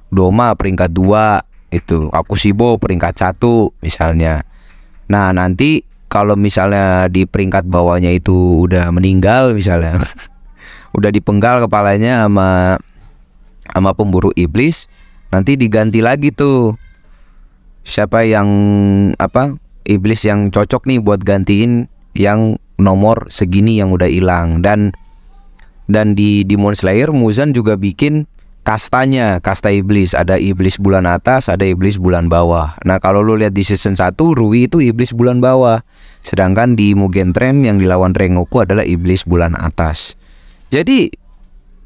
Doma 0.10 0.54
peringkat 0.54 0.94
dua 0.94 1.42
itu 1.74 2.08
aku 2.14 2.38
Sibo 2.38 2.78
peringkat 2.78 3.14
satu 3.18 3.74
misalnya. 3.82 4.46
Nah 5.10 5.34
nanti 5.34 5.86
kalau 6.10 6.38
misalnya 6.38 7.10
di 7.10 7.26
peringkat 7.26 7.68
bawahnya 7.68 8.14
itu 8.14 8.64
udah 8.64 8.94
meninggal 8.94 9.52
misalnya, 9.58 10.00
udah 10.98 11.10
dipenggal 11.10 11.66
kepalanya 11.66 12.26
sama 12.26 12.80
sama 13.66 13.92
pemburu 13.98 14.30
iblis, 14.38 14.88
nanti 15.34 15.58
diganti 15.58 16.00
lagi 16.00 16.32
tuh 16.32 16.78
siapa 17.86 18.24
yang 18.24 18.48
apa 19.20 19.58
iblis 19.84 20.24
yang 20.26 20.50
cocok 20.50 20.90
nih 20.90 21.02
buat 21.02 21.22
gantiin 21.22 21.92
yang 22.16 22.58
nomor 22.80 23.28
segini 23.32 23.80
yang 23.80 23.92
udah 23.92 24.08
hilang 24.08 24.60
dan 24.64 24.92
dan 25.86 26.18
di 26.18 26.42
Demon 26.42 26.74
Slayer 26.74 27.14
Muzan 27.14 27.54
juga 27.54 27.78
bikin 27.78 28.26
kastanya, 28.66 29.38
kasta 29.38 29.70
iblis. 29.70 30.18
Ada 30.18 30.42
iblis 30.42 30.82
bulan 30.82 31.06
atas, 31.06 31.48
ada 31.48 31.62
iblis 31.62 32.02
bulan 32.02 32.26
bawah. 32.26 32.74
Nah, 32.82 32.98
kalau 32.98 33.22
lu 33.22 33.38
lihat 33.38 33.54
di 33.54 33.62
season 33.62 33.94
1, 33.94 34.18
Rui 34.18 34.66
itu 34.66 34.82
iblis 34.82 35.14
bulan 35.14 35.40
bawah. 35.40 35.86
Sedangkan 36.26 36.74
di 36.74 36.98
Mugen 36.98 37.32
Train 37.38 37.62
yang 37.62 37.78
dilawan 37.78 38.18
Rengoku 38.18 38.66
adalah 38.66 38.82
iblis 38.82 39.22
bulan 39.30 39.54
atas. 39.54 40.18
Jadi 40.74 41.14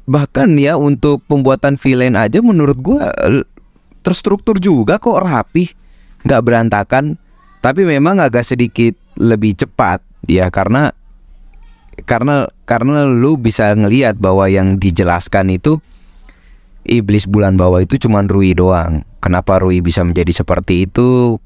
bahkan 0.08 0.56
ya 0.56 0.80
untuk 0.80 1.20
pembuatan 1.28 1.76
villain 1.76 2.16
aja 2.16 2.40
menurut 2.40 2.80
gua 2.80 3.12
terstruktur 4.00 4.56
juga 4.56 4.96
kok 4.96 5.20
rapi, 5.20 5.68
nggak 6.24 6.40
berantakan. 6.40 7.20
Tapi 7.60 7.84
memang 7.84 8.24
agak 8.24 8.48
sedikit 8.48 8.96
lebih 9.20 9.52
cepat 9.60 10.00
ya 10.28 10.48
karena 10.52 10.92
karena 12.04 12.48
karena 12.64 13.08
lu 13.08 13.36
bisa 13.36 13.72
ngelihat 13.76 14.16
bahwa 14.16 14.48
yang 14.48 14.80
dijelaskan 14.80 15.52
itu 15.52 15.80
iblis 16.88 17.28
bulan 17.28 17.60
bawah 17.60 17.84
itu 17.84 18.00
cuma 18.00 18.24
Rui 18.24 18.56
doang. 18.56 19.04
Kenapa 19.20 19.60
Rui 19.60 19.84
bisa 19.84 20.00
menjadi 20.00 20.32
seperti 20.32 20.88
itu? 20.88 21.36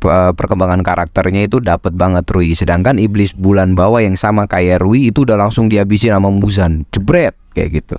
Perkembangan 0.00 0.80
karakternya 0.80 1.44
itu 1.44 1.60
dapat 1.60 1.92
banget 1.92 2.24
Rui. 2.32 2.56
Sedangkan 2.56 2.96
iblis 2.96 3.36
bulan 3.36 3.76
bawah 3.76 4.00
yang 4.00 4.16
sama 4.16 4.48
kayak 4.48 4.80
Rui 4.80 5.12
itu 5.12 5.28
udah 5.28 5.36
langsung 5.36 5.68
dihabisin 5.68 6.16
sama 6.16 6.32
Muzan. 6.32 6.88
Jebret 6.92 7.36
kayak 7.52 7.84
gitu. 7.84 7.96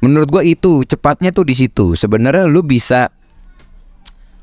Menurut 0.00 0.28
gua 0.32 0.42
itu 0.44 0.84
cepatnya 0.84 1.32
tuh 1.32 1.44
di 1.44 1.56
situ. 1.56 1.96
Sebenarnya 1.96 2.48
lu 2.48 2.64
bisa 2.64 3.12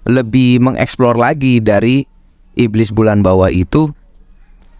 lebih 0.06 0.62
mengeksplor 0.62 1.18
lagi 1.18 1.60
dari 1.62 2.06
iblis 2.58 2.94
bulan 2.94 3.22
bawah 3.22 3.50
itu 3.50 3.94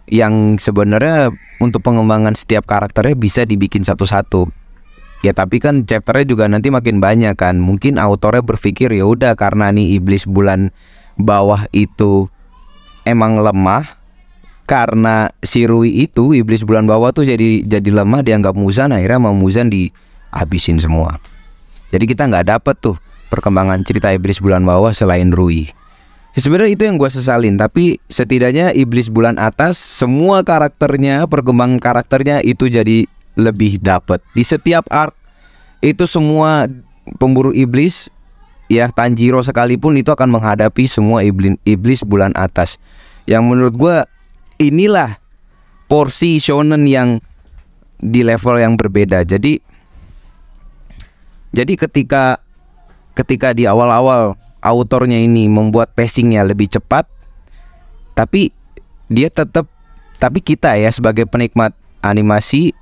yang 0.08 0.56
sebenarnya 0.56 1.32
untuk 1.60 1.84
pengembangan 1.84 2.32
setiap 2.36 2.64
karakternya 2.64 3.16
bisa 3.16 3.44
dibikin 3.44 3.84
satu-satu 3.84 4.48
Ya 5.18 5.34
tapi 5.34 5.58
kan 5.58 5.82
chapternya 5.82 6.30
juga 6.30 6.46
nanti 6.46 6.70
makin 6.70 7.02
banyak 7.02 7.34
kan. 7.34 7.58
Mungkin 7.58 7.98
autornya 7.98 8.42
berpikir 8.46 8.94
ya 8.94 9.02
udah 9.02 9.34
karena 9.34 9.74
nih 9.74 9.98
iblis 9.98 10.22
bulan 10.30 10.70
bawah 11.18 11.66
itu 11.74 12.30
emang 13.02 13.42
lemah 13.42 13.98
karena 14.68 15.34
si 15.42 15.66
Rui 15.66 16.06
itu 16.06 16.38
iblis 16.38 16.62
bulan 16.62 16.86
bawah 16.86 17.10
tuh 17.10 17.26
jadi 17.26 17.66
jadi 17.66 17.90
lemah 17.90 18.22
dianggap 18.22 18.54
Muzan 18.54 18.94
akhirnya 18.94 19.18
mau 19.18 19.34
Muzan 19.34 19.66
dihabisin 19.74 20.78
semua. 20.78 21.18
Jadi 21.90 22.04
kita 22.06 22.30
nggak 22.30 22.46
dapet 22.46 22.76
tuh 22.78 22.94
perkembangan 23.26 23.82
cerita 23.82 24.14
iblis 24.14 24.38
bulan 24.38 24.62
bawah 24.62 24.94
selain 24.94 25.34
Rui. 25.34 25.66
Ya, 26.38 26.46
sebenarnya 26.46 26.70
itu 26.70 26.86
yang 26.86 27.02
gue 27.02 27.10
sesalin 27.10 27.58
tapi 27.58 27.98
setidaknya 28.06 28.70
iblis 28.70 29.10
bulan 29.10 29.42
atas 29.42 29.74
semua 29.74 30.46
karakternya 30.46 31.26
perkembangan 31.26 31.82
karakternya 31.82 32.46
itu 32.46 32.70
jadi 32.70 33.10
lebih 33.34 33.82
dapat. 33.82 34.22
Di 34.38 34.46
setiap 34.46 34.86
arc 34.86 35.18
itu 35.82 36.06
semua 36.06 36.70
pemburu 37.18 37.50
iblis 37.50 38.06
ya 38.70 38.86
Tanjiro 38.94 39.42
sekalipun 39.42 39.98
itu 39.98 40.14
akan 40.14 40.30
menghadapi 40.30 40.86
semua 40.86 41.26
iblis, 41.26 41.58
iblis 41.66 42.06
bulan 42.06 42.30
atas. 42.38 42.78
Yang 43.26 43.42
menurut 43.42 43.74
gue 43.74 43.96
inilah 44.62 45.18
porsi 45.90 46.38
shonen 46.38 46.86
yang 46.86 47.18
di 47.98 48.22
level 48.22 48.62
yang 48.62 48.78
berbeda. 48.78 49.26
Jadi 49.26 49.58
jadi 51.50 51.74
ketika 51.74 52.38
ketika 53.18 53.50
di 53.50 53.66
awal-awal 53.66 54.38
autornya 54.68 55.16
ini 55.16 55.48
membuat 55.48 55.96
pacingnya 55.96 56.44
lebih 56.44 56.68
cepat, 56.68 57.08
tapi 58.12 58.52
dia 59.08 59.32
tetap 59.32 59.64
tapi 60.20 60.44
kita 60.44 60.76
ya 60.76 60.92
sebagai 60.92 61.24
penikmat 61.24 61.72
animasi 62.04 62.76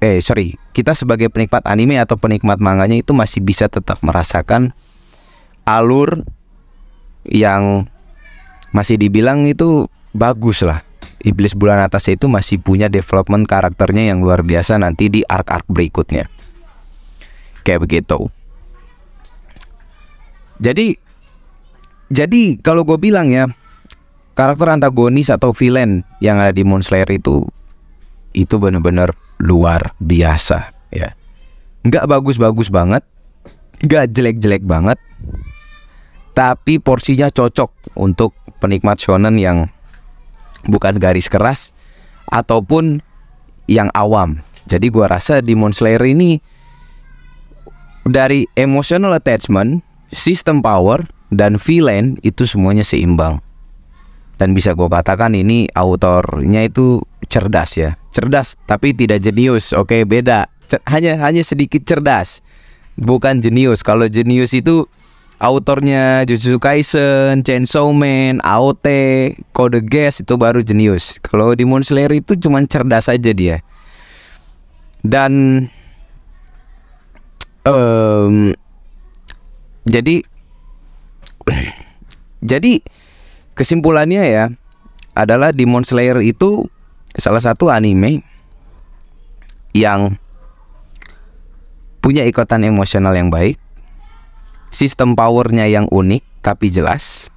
eh 0.00 0.22
sorry 0.24 0.56
kita 0.72 0.96
sebagai 0.96 1.28
penikmat 1.28 1.66
anime 1.68 2.00
atau 2.00 2.16
penikmat 2.16 2.62
manganya 2.62 2.96
itu 2.96 3.12
masih 3.12 3.44
bisa 3.44 3.68
tetap 3.68 4.00
merasakan 4.00 4.72
alur 5.66 6.22
yang 7.26 7.90
masih 8.70 8.96
dibilang 8.96 9.44
itu 9.50 9.90
bagus 10.14 10.62
lah. 10.62 10.86
Iblis 11.26 11.58
Bulan 11.58 11.82
Atas 11.82 12.06
itu 12.06 12.30
masih 12.30 12.62
punya 12.62 12.86
development 12.86 13.50
karakternya 13.50 14.14
yang 14.14 14.22
luar 14.22 14.46
biasa 14.46 14.78
nanti 14.78 15.10
di 15.10 15.26
arc-arc 15.26 15.66
berikutnya. 15.66 16.30
Kayak 17.66 17.82
begitu. 17.82 18.30
Jadi 20.62 20.96
jadi 22.12 22.58
kalau 22.62 22.86
gue 22.86 22.98
bilang 23.00 23.32
ya 23.32 23.50
karakter 24.36 24.68
antagonis 24.70 25.32
atau 25.32 25.50
villain 25.56 26.04
yang 26.22 26.38
ada 26.38 26.52
di 26.52 26.62
Moon 26.62 26.84
Slayer 26.84 27.08
itu 27.10 27.42
itu 28.36 28.54
benar-benar 28.60 29.16
luar 29.40 29.96
biasa 29.98 30.76
ya. 30.92 31.16
Nggak 31.86 32.04
bagus-bagus 32.06 32.68
banget 32.68 33.02
nggak 33.76 34.08
jelek-jelek 34.12 34.64
banget 34.64 34.96
tapi 36.36 36.76
porsinya 36.76 37.32
cocok 37.32 37.96
untuk 37.96 38.36
penikmat 38.60 39.00
shonen 39.00 39.40
yang 39.40 39.72
bukan 40.68 41.00
garis 41.00 41.32
keras 41.32 41.72
ataupun 42.28 43.00
yang 43.64 43.88
awam. 43.96 44.44
Jadi 44.68 44.92
gua 44.92 45.08
rasa 45.08 45.40
Demon 45.40 45.72
Slayer 45.72 46.02
ini 46.04 46.42
dari 48.04 48.44
emotional 48.52 49.16
attachment, 49.16 49.80
system 50.12 50.60
power, 50.60 51.08
dan 51.32 51.58
villain 51.58 52.18
itu 52.22 52.46
semuanya 52.46 52.86
seimbang. 52.86 53.42
Dan 54.36 54.52
bisa 54.52 54.76
gue 54.76 54.84
katakan 54.84 55.32
ini 55.32 55.64
autornya 55.72 56.68
itu 56.68 57.00
cerdas 57.24 57.72
ya 57.80 57.96
cerdas 58.16 58.56
tapi 58.64 58.96
tidak 58.96 59.20
jenius. 59.20 59.76
Oke, 59.76 60.08
beda. 60.08 60.48
C 60.72 60.80
hanya 60.88 61.20
hanya 61.20 61.44
sedikit 61.44 61.84
cerdas. 61.84 62.40
Bukan 62.96 63.44
jenius. 63.44 63.84
Kalau 63.84 64.08
jenius 64.08 64.56
itu 64.56 64.88
autornya 65.36 66.24
Jujutsu 66.24 66.56
Kaisen, 66.56 67.44
Chainsaw 67.44 67.92
Man, 67.92 68.40
AOT, 68.40 68.88
Code 69.52 69.84
Geass 69.84 70.24
itu 70.24 70.40
baru 70.40 70.64
jenius. 70.64 71.20
Kalau 71.20 71.52
Demon 71.52 71.84
Slayer 71.84 72.16
itu 72.16 72.40
cuma 72.40 72.64
cerdas 72.64 73.12
aja 73.12 73.32
dia. 73.36 73.60
Dan 75.04 75.68
um, 77.68 78.56
jadi 79.84 80.24
jadi 82.50 82.82
kesimpulannya 83.56 84.22
ya 84.26 84.44
adalah 85.16 85.50
Demon 85.54 85.82
Slayer 85.82 86.20
itu 86.20 86.68
salah 87.16 87.40
satu 87.40 87.72
anime 87.72 88.20
yang 89.72 90.20
punya 92.04 92.22
ikatan 92.28 92.62
emosional 92.62 93.16
yang 93.16 93.32
baik, 93.32 93.58
sistem 94.70 95.18
powernya 95.18 95.66
yang 95.66 95.90
unik 95.90 96.22
tapi 96.44 96.70
jelas, 96.70 97.32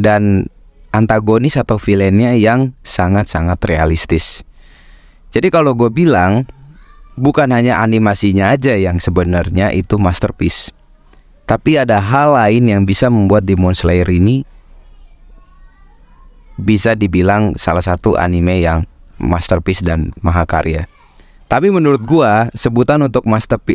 dan 0.00 0.48
antagonis 0.94 1.60
atau 1.60 1.76
villainnya 1.76 2.32
yang 2.38 2.72
sangat-sangat 2.80 3.60
realistis. 3.68 4.46
Jadi 5.28 5.52
kalau 5.52 5.76
gue 5.76 5.92
bilang 5.92 6.48
bukan 7.20 7.52
hanya 7.52 7.84
animasinya 7.84 8.56
aja 8.56 8.72
yang 8.78 8.96
sebenarnya 8.96 9.76
itu 9.76 10.00
masterpiece, 10.00 10.72
tapi 11.48 11.80
ada 11.80 11.96
hal 11.96 12.36
lain 12.36 12.68
yang 12.68 12.82
bisa 12.84 13.08
membuat 13.08 13.48
Demon 13.48 13.72
Slayer 13.72 14.04
ini 14.12 14.44
bisa 16.60 16.92
dibilang 16.92 17.56
salah 17.56 17.80
satu 17.80 18.20
anime 18.20 18.60
yang 18.60 18.84
masterpiece 19.16 19.80
dan 19.80 20.12
mahakarya. 20.20 20.84
Tapi 21.48 21.72
menurut 21.72 22.04
gua 22.04 22.52
sebutan 22.52 23.00
untuk 23.00 23.24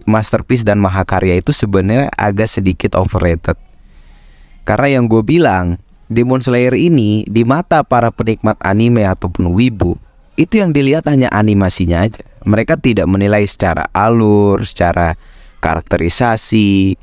masterpiece 0.06 0.62
dan 0.62 0.78
mahakarya 0.78 1.42
itu 1.42 1.50
sebenarnya 1.50 2.14
agak 2.14 2.46
sedikit 2.46 2.94
overrated. 2.94 3.58
Karena 4.62 5.02
yang 5.02 5.10
gue 5.10 5.26
bilang 5.26 5.82
Demon 6.06 6.46
Slayer 6.46 6.78
ini 6.78 7.26
di 7.26 7.42
mata 7.42 7.82
para 7.82 8.14
penikmat 8.14 8.62
anime 8.62 9.10
ataupun 9.10 9.50
wibu 9.50 9.98
itu 10.38 10.62
yang 10.62 10.70
dilihat 10.70 11.10
hanya 11.10 11.34
animasinya 11.34 12.06
aja. 12.06 12.22
Mereka 12.46 12.78
tidak 12.78 13.10
menilai 13.10 13.50
secara 13.50 13.90
alur, 13.90 14.62
secara 14.62 15.18
karakterisasi, 15.58 16.94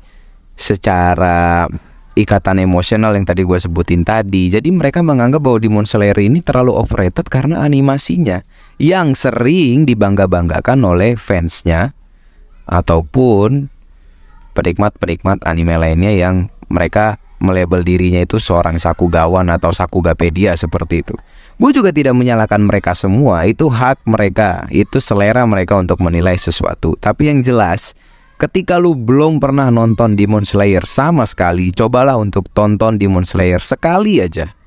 secara 0.61 1.65
ikatan 2.13 2.61
emosional 2.61 3.15
yang 3.17 3.25
tadi 3.25 3.41
gue 3.41 3.57
sebutin 3.57 4.05
tadi. 4.05 4.53
Jadi 4.53 4.69
mereka 4.69 5.01
menganggap 5.01 5.41
bahwa 5.41 5.57
Demon 5.57 5.87
Slayer 5.87 6.17
ini 6.21 6.45
terlalu 6.45 6.75
overrated 6.77 7.27
karena 7.27 7.65
animasinya 7.65 8.45
yang 8.77 9.17
sering 9.17 9.89
dibangga-banggakan 9.89 10.79
oleh 10.85 11.17
fansnya 11.17 11.97
ataupun 12.69 13.71
penikmat-penikmat 14.53 15.43
anime 15.47 15.75
lainnya 15.79 16.11
yang 16.11 16.51
mereka 16.67 17.17
melabel 17.41 17.81
dirinya 17.81 18.21
itu 18.21 18.37
seorang 18.37 18.77
sakugawan 18.77 19.49
atau 19.49 19.73
sakugapedia 19.73 20.53
seperti 20.53 21.01
itu. 21.01 21.15
Gue 21.57 21.73
juga 21.73 21.89
tidak 21.89 22.13
menyalahkan 22.13 22.61
mereka 22.61 22.93
semua, 22.93 23.49
itu 23.49 23.65
hak 23.69 24.05
mereka, 24.05 24.69
itu 24.69 25.01
selera 25.01 25.41
mereka 25.49 25.77
untuk 25.77 25.97
menilai 26.01 26.37
sesuatu. 26.37 26.93
Tapi 27.01 27.33
yang 27.33 27.41
jelas, 27.41 27.97
Ketika 28.41 28.81
lu 28.81 28.97
belum 28.97 29.37
pernah 29.37 29.69
nonton 29.69 30.17
Demon 30.17 30.41
Slayer 30.41 30.81
sama 30.89 31.29
sekali, 31.29 31.69
cobalah 31.69 32.17
untuk 32.17 32.49
tonton 32.57 32.97
Demon 32.97 33.21
Slayer 33.21 33.61
sekali 33.61 34.17
aja. 34.17 34.57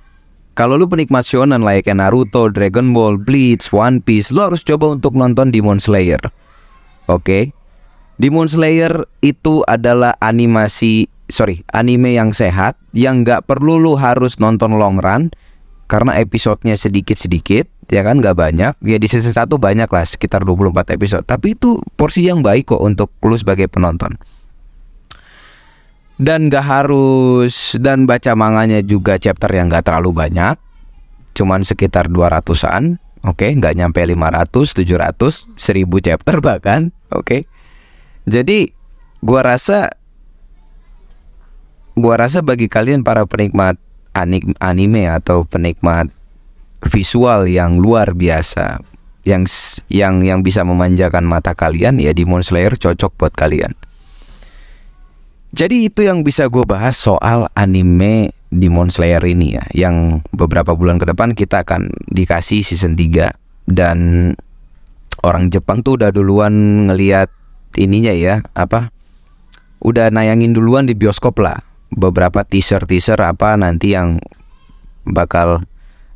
Kalau 0.54 0.78
lu 0.78 0.86
penikmat 0.86 1.26
shonen 1.26 1.66
like 1.66 1.90
Naruto, 1.90 2.46
Dragon 2.54 2.94
Ball, 2.94 3.18
Bleach, 3.18 3.74
One 3.74 3.98
Piece, 3.98 4.30
lu 4.30 4.46
harus 4.46 4.62
coba 4.62 4.94
untuk 4.94 5.18
nonton 5.18 5.50
Demon 5.50 5.82
Slayer. 5.82 6.22
Oke? 7.10 7.18
Okay? 7.18 7.44
Demon 8.22 8.46
Slayer 8.46 9.10
itu 9.26 9.66
adalah 9.66 10.14
animasi, 10.22 11.10
sorry, 11.26 11.66
anime 11.74 12.14
yang 12.14 12.30
sehat, 12.30 12.78
yang 12.94 13.26
nggak 13.26 13.42
perlu 13.50 13.82
lu 13.82 13.98
harus 13.98 14.38
nonton 14.38 14.78
long 14.78 15.02
run, 15.02 15.34
karena 15.94 16.18
episodenya 16.18 16.74
sedikit-sedikit 16.74 17.70
ya 17.86 18.02
kan 18.02 18.18
nggak 18.18 18.34
banyak 18.34 18.74
ya 18.82 18.96
di 18.98 19.06
season 19.06 19.30
1 19.30 19.46
banyak 19.46 19.86
lah 19.86 20.02
sekitar 20.02 20.42
24 20.42 20.90
episode 20.90 21.22
tapi 21.22 21.54
itu 21.54 21.78
porsi 21.94 22.26
yang 22.26 22.42
baik 22.42 22.74
kok 22.74 22.82
untuk 22.82 23.14
lu 23.22 23.38
sebagai 23.38 23.70
penonton 23.70 24.18
dan 26.18 26.50
gak 26.50 26.66
harus 26.66 27.78
dan 27.78 28.10
baca 28.10 28.34
manganya 28.34 28.82
juga 28.82 29.22
chapter 29.22 29.46
yang 29.54 29.70
gak 29.70 29.86
terlalu 29.86 30.10
banyak 30.10 30.58
cuman 31.38 31.62
sekitar 31.62 32.10
200-an 32.10 32.98
oke 33.22 33.38
okay? 33.38 33.54
nggak 33.54 33.78
nyampe 33.78 34.02
500 34.02 34.50
700 34.50 35.54
1000 35.54 36.06
chapter 36.10 36.36
bahkan 36.50 36.90
oke 37.14 37.22
okay? 37.22 37.40
jadi 38.26 38.74
gua 39.22 39.46
rasa 39.46 39.94
gua 41.94 42.18
rasa 42.18 42.42
bagi 42.42 42.66
kalian 42.66 43.06
para 43.06 43.22
penikmat 43.30 43.78
anime 44.14 45.10
atau 45.10 45.44
penikmat 45.44 46.08
visual 46.86 47.50
yang 47.50 47.82
luar 47.82 48.14
biasa 48.14 48.80
yang 49.24 49.48
yang 49.88 50.20
yang 50.20 50.40
bisa 50.44 50.62
memanjakan 50.62 51.24
mata 51.24 51.56
kalian 51.56 51.96
ya 51.96 52.12
Demon 52.12 52.44
Slayer 52.44 52.76
cocok 52.76 53.12
buat 53.16 53.32
kalian. 53.32 53.72
Jadi 55.54 55.86
itu 55.86 56.02
yang 56.02 56.26
bisa 56.26 56.50
gue 56.50 56.66
bahas 56.66 56.98
soal 56.98 57.46
anime 57.54 58.34
Demon 58.50 58.90
Slayer 58.90 59.22
ini 59.22 59.54
ya 59.54 59.62
Yang 59.70 60.26
beberapa 60.34 60.74
bulan 60.74 60.98
ke 60.98 61.06
depan 61.06 61.30
kita 61.38 61.62
akan 61.62 61.94
dikasih 62.10 62.66
season 62.66 62.98
3 62.98 63.30
Dan 63.70 63.98
orang 65.22 65.54
Jepang 65.54 65.86
tuh 65.86 65.94
udah 65.94 66.10
duluan 66.10 66.50
ngeliat 66.90 67.30
ininya 67.78 68.10
ya 68.10 68.42
Apa 68.58 68.90
Udah 69.78 70.10
nayangin 70.10 70.58
duluan 70.58 70.90
di 70.90 70.98
bioskop 70.98 71.38
lah 71.38 71.62
beberapa 71.94 72.42
teaser-teaser 72.42 73.18
apa 73.22 73.54
nanti 73.54 73.94
yang 73.94 74.18
bakal 75.06 75.62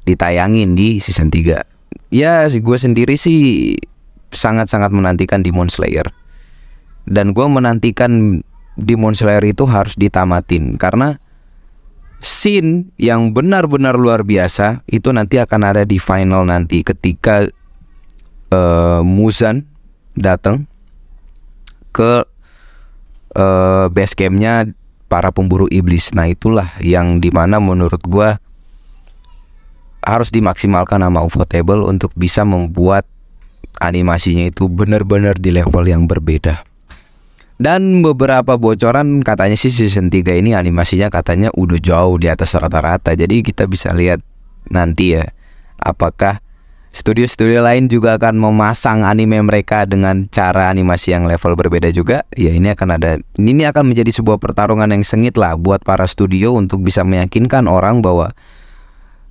ditayangin 0.04 0.74
di 0.74 0.98
season 0.98 1.30
3 1.30 1.78
Ya 2.08 2.48
gue 2.48 2.78
sendiri 2.80 3.20
sih 3.20 3.76
sangat-sangat 4.32 4.92
menantikan 4.92 5.44
Demon 5.44 5.68
Slayer. 5.68 6.08
Dan 7.08 7.36
gue 7.36 7.46
menantikan 7.48 8.40
Demon 8.76 9.16
Slayer 9.16 9.44
itu 9.48 9.64
harus 9.64 9.96
ditamatin 9.96 10.76
Karena 10.76 11.16
scene 12.20 12.92
yang 13.00 13.32
benar-benar 13.32 13.96
luar 13.96 14.28
biasa 14.28 14.84
Itu 14.84 15.16
nanti 15.16 15.40
akan 15.40 15.72
ada 15.72 15.82
di 15.88 15.96
final 15.96 16.44
nanti 16.44 16.84
ketika 16.84 17.48
uh, 18.52 19.00
Muzan 19.00 19.64
datang 20.12 20.68
ke 21.96 22.28
uh, 23.40 23.86
base 23.88 24.12
campnya 24.12 24.68
para 25.08 25.32
pemburu 25.32 25.66
iblis. 25.72 26.12
Nah 26.12 26.28
itulah 26.28 26.70
yang 26.84 27.18
di 27.18 27.32
mana 27.32 27.58
menurut 27.58 28.00
gue 28.04 28.36
harus 30.04 30.28
dimaksimalkan 30.30 31.02
sama 31.02 31.24
Ufotable 31.24 31.84
untuk 31.84 32.14
bisa 32.14 32.46
membuat 32.46 33.08
animasinya 33.82 34.48
itu 34.48 34.68
benar-benar 34.70 35.36
di 35.36 35.50
level 35.52 35.84
yang 35.88 36.06
berbeda. 36.06 36.62
Dan 37.58 38.06
beberapa 38.06 38.54
bocoran 38.54 39.26
katanya 39.26 39.58
sih 39.58 39.74
season 39.74 40.14
3 40.14 40.38
ini 40.38 40.54
animasinya 40.54 41.10
katanya 41.10 41.50
udah 41.58 41.82
jauh 41.82 42.14
di 42.14 42.30
atas 42.30 42.54
rata-rata. 42.54 43.18
Jadi 43.18 43.42
kita 43.42 43.66
bisa 43.66 43.90
lihat 43.90 44.22
nanti 44.70 45.18
ya 45.18 45.26
apakah 45.82 46.38
Studio-studio 46.98 47.62
lain 47.62 47.86
juga 47.86 48.18
akan 48.18 48.42
memasang 48.42 49.06
anime 49.06 49.38
mereka 49.38 49.86
dengan 49.86 50.26
cara 50.34 50.66
animasi 50.66 51.14
yang 51.14 51.30
level 51.30 51.54
berbeda 51.54 51.94
juga. 51.94 52.26
Ya 52.34 52.50
ini 52.50 52.74
akan 52.74 52.98
ada 52.98 53.22
ini 53.38 53.62
akan 53.70 53.94
menjadi 53.94 54.18
sebuah 54.18 54.42
pertarungan 54.42 54.90
yang 54.90 55.06
sengit 55.06 55.38
lah 55.38 55.54
buat 55.54 55.86
para 55.86 56.10
studio 56.10 56.58
untuk 56.58 56.82
bisa 56.82 57.06
meyakinkan 57.06 57.70
orang 57.70 58.02
bahwa 58.02 58.34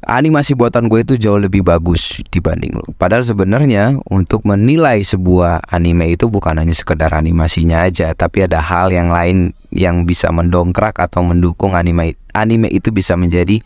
animasi 0.08 0.56
buatan 0.56 0.88
gue 0.88 1.04
itu 1.04 1.20
jauh 1.20 1.36
lebih 1.36 1.68
bagus 1.68 2.24
dibanding 2.32 2.72
lo. 2.72 2.88
Padahal 2.96 3.28
sebenarnya 3.28 4.00
untuk 4.08 4.48
menilai 4.48 5.04
sebuah 5.04 5.68
anime 5.68 6.16
itu 6.16 6.32
bukan 6.32 6.64
hanya 6.64 6.72
sekedar 6.72 7.12
animasinya 7.12 7.84
aja, 7.84 8.16
tapi 8.16 8.48
ada 8.48 8.64
hal 8.64 8.96
yang 8.96 9.12
lain 9.12 9.52
yang 9.76 10.08
bisa 10.08 10.32
mendongkrak 10.32 10.96
atau 10.96 11.20
mendukung 11.20 11.76
anime 11.76 12.16
anime 12.32 12.72
itu 12.72 12.96
bisa 12.96 13.20
menjadi 13.20 13.60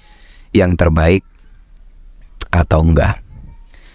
yang 0.58 0.74
terbaik 0.74 1.22
atau 2.50 2.82
enggak. 2.82 3.22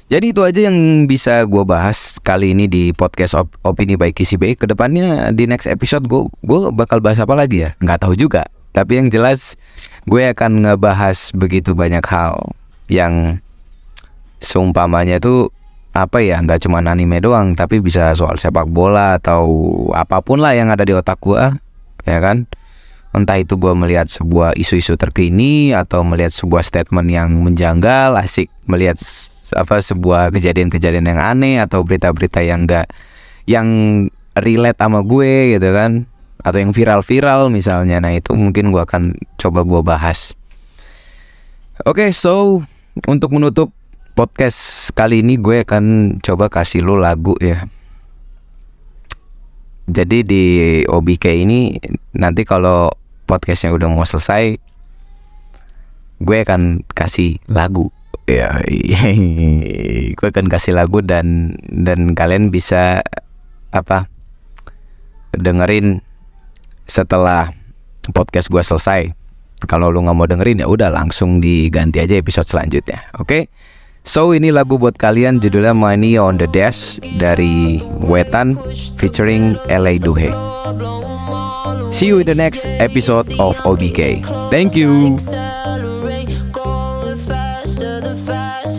Jadi 0.07 0.31
itu 0.31 0.39
aja 0.47 0.71
yang 0.71 1.11
bisa 1.11 1.43
gue 1.51 1.67
bahas 1.67 2.23
kali 2.23 2.55
ini 2.55 2.71
di 2.71 2.95
podcast 2.95 3.35
op 3.35 3.51
opini 3.67 3.99
by 3.99 4.15
Bay. 4.15 4.55
Ke 4.55 4.71
depannya 4.71 5.35
di 5.35 5.51
next 5.51 5.67
episode 5.67 6.07
gue 6.07 6.31
gue 6.47 6.71
bakal 6.71 7.03
bahas 7.03 7.19
apa 7.19 7.35
lagi 7.35 7.67
ya? 7.67 7.75
Nggak 7.83 8.07
tahu 8.07 8.15
juga. 8.15 8.47
Tapi 8.71 9.03
yang 9.03 9.11
jelas 9.11 9.59
gue 10.07 10.23
akan 10.31 10.63
ngebahas 10.63 11.35
begitu 11.35 11.75
banyak 11.75 12.07
hal 12.07 12.39
yang 12.87 13.43
seumpamanya 14.39 15.19
itu 15.19 15.51
apa 15.91 16.23
ya 16.23 16.39
nggak 16.39 16.63
cuma 16.63 16.85
anime 16.85 17.19
doang 17.19 17.57
tapi 17.57 17.81
bisa 17.81 18.13
soal 18.15 18.37
sepak 18.37 18.69
bola 18.69 19.17
atau 19.17 19.49
apa 19.97 20.21
pun 20.21 20.39
lah 20.39 20.53
yang 20.53 20.69
ada 20.69 20.85
di 20.85 20.93
otak 20.93 21.19
gue 21.25 21.41
ya 22.05 22.21
kan 22.21 22.45
entah 23.17 23.41
itu 23.41 23.57
gue 23.57 23.73
melihat 23.73 24.05
sebuah 24.07 24.61
isu-isu 24.61 24.95
terkini 25.01 25.73
atau 25.73 26.05
melihat 26.05 26.37
sebuah 26.37 26.61
statement 26.61 27.09
yang 27.09 27.33
menjanggal 27.41 28.13
asik 28.21 28.53
melihat 28.69 29.01
apa 29.55 29.79
sebuah 29.79 30.35
kejadian-kejadian 30.35 31.07
yang 31.07 31.21
aneh 31.21 31.63
atau 31.63 31.87
berita-berita 31.87 32.43
yang 32.43 32.67
enggak 32.67 32.91
yang 33.47 33.69
relate 34.35 34.81
sama 34.81 35.07
gue 35.07 35.55
gitu 35.55 35.71
kan. 35.71 36.09
Atau 36.43 36.63
yang 36.63 36.71
viral-viral 36.71 37.51
misalnya. 37.51 37.99
Nah 37.99 38.15
itu 38.15 38.35
mungkin 38.35 38.71
gue 38.71 38.83
akan 38.83 39.19
coba 39.39 39.67
gue 39.67 39.81
bahas. 39.83 40.35
Oke 41.85 42.09
okay, 42.09 42.11
so 42.15 42.63
untuk 43.05 43.35
menutup 43.35 43.75
podcast 44.17 44.89
kali 44.97 45.21
ini 45.21 45.37
gue 45.37 45.61
akan 45.67 46.19
coba 46.25 46.49
kasih 46.49 46.81
lo 46.83 46.97
lagu 46.97 47.37
ya. 47.43 47.69
Jadi 49.87 50.27
di 50.27 50.45
OBK 50.83 51.47
ini 51.47 51.79
nanti 52.17 52.43
kalau 52.43 52.91
podcastnya 53.27 53.71
udah 53.71 53.87
mau 53.87 54.03
selesai 54.03 54.59
gue 56.17 56.37
akan 56.41 56.81
kasih 56.97 57.37
lagu 57.51 57.93
ya 58.27 58.59
gue 60.19 60.27
akan 60.27 60.47
kasih 60.51 60.75
lagu 60.75 61.01
dan 61.01 61.55
dan 61.71 62.13
kalian 62.19 62.51
bisa 62.51 63.01
apa 63.71 64.11
dengerin 65.35 66.03
setelah 66.87 67.55
podcast 68.11 68.51
gue 68.51 68.63
selesai 68.63 69.15
kalau 69.67 69.91
lu 69.91 70.03
nggak 70.05 70.17
mau 70.17 70.27
dengerin 70.27 70.63
ya 70.63 70.69
udah 70.69 70.91
langsung 70.91 71.39
diganti 71.39 72.03
aja 72.03 72.19
episode 72.19 72.47
selanjutnya 72.47 73.11
oke 73.19 73.27
okay? 73.27 73.43
So 74.07 74.31
ini 74.31 74.55
lagu 74.55 74.79
buat 74.79 74.95
kalian 75.03 75.43
judulnya 75.43 75.75
Money 75.75 76.15
on 76.15 76.39
the 76.39 76.47
Dash 76.47 77.03
dari 77.19 77.83
Wetan 77.99 78.55
featuring 78.95 79.59
LA 79.67 79.99
Duhe. 79.99 80.31
See 81.91 82.15
you 82.15 82.23
in 82.23 82.31
the 82.31 82.39
next 82.39 82.71
episode 82.79 83.27
of 83.43 83.59
OBK. 83.67 84.23
Thank 84.55 84.79
you. 84.79 85.19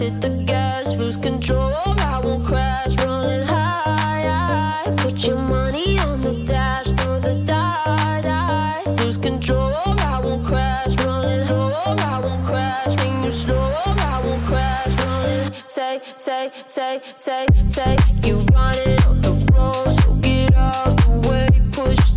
hit 0.09 0.21
the 0.21 0.29
gas, 0.45 0.97
lose 0.97 1.17
control, 1.17 1.73
I 2.13 2.21
won't 2.23 2.45
crash, 2.45 2.95
running 2.97 3.45
high. 3.45 4.93
Put 4.97 5.27
your 5.27 5.37
money 5.37 5.99
on 5.99 6.21
the 6.21 6.43
dash, 6.45 6.91
throw 6.93 7.19
the 7.19 7.35
dice, 7.43 8.99
lose 8.99 9.17
control, 9.17 9.73
I 10.11 10.19
won't 10.23 10.45
crash, 10.45 10.95
running 11.03 11.47
low, 11.47 11.71
I 12.11 12.19
won't 12.19 12.45
crash, 12.45 12.95
when 12.97 13.23
you 13.23 13.31
slow, 13.31 13.71
I 14.13 14.21
won't 14.23 14.43
crash, 14.45 14.93
running. 15.05 15.51
Take, 15.69 16.03
take, 16.19 16.51
take, 16.69 17.01
take, 17.19 17.49
take, 17.69 18.25
you 18.25 18.37
running 18.53 19.01
on 19.09 19.21
the 19.21 19.33
road, 19.53 19.93
so 19.99 20.13
get 20.21 20.53
out 20.55 20.95
the 20.97 21.27
way, 21.27 21.49
push. 21.71 22.16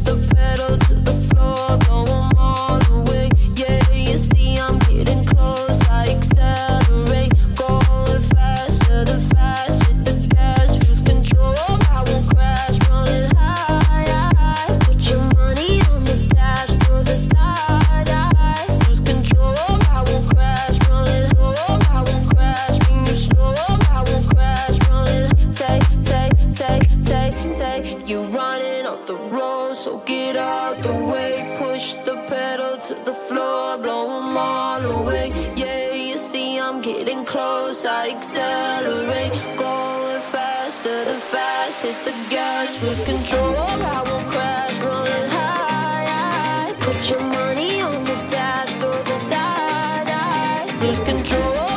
lose 42.82 43.00
control, 43.04 43.56
I 43.56 44.02
will 44.02 44.24
crash, 44.30 44.80
Rolling 44.80 45.28
high. 45.28 46.74
Put 46.80 47.10
your 47.10 47.20
money 47.20 47.80
on 47.80 48.04
the 48.04 48.14
dash, 48.28 48.74
throw 48.76 49.02
the 49.02 49.18
die, 49.28 50.04
dice. 50.04 50.82
Lose 50.82 51.00
control. 51.00 51.69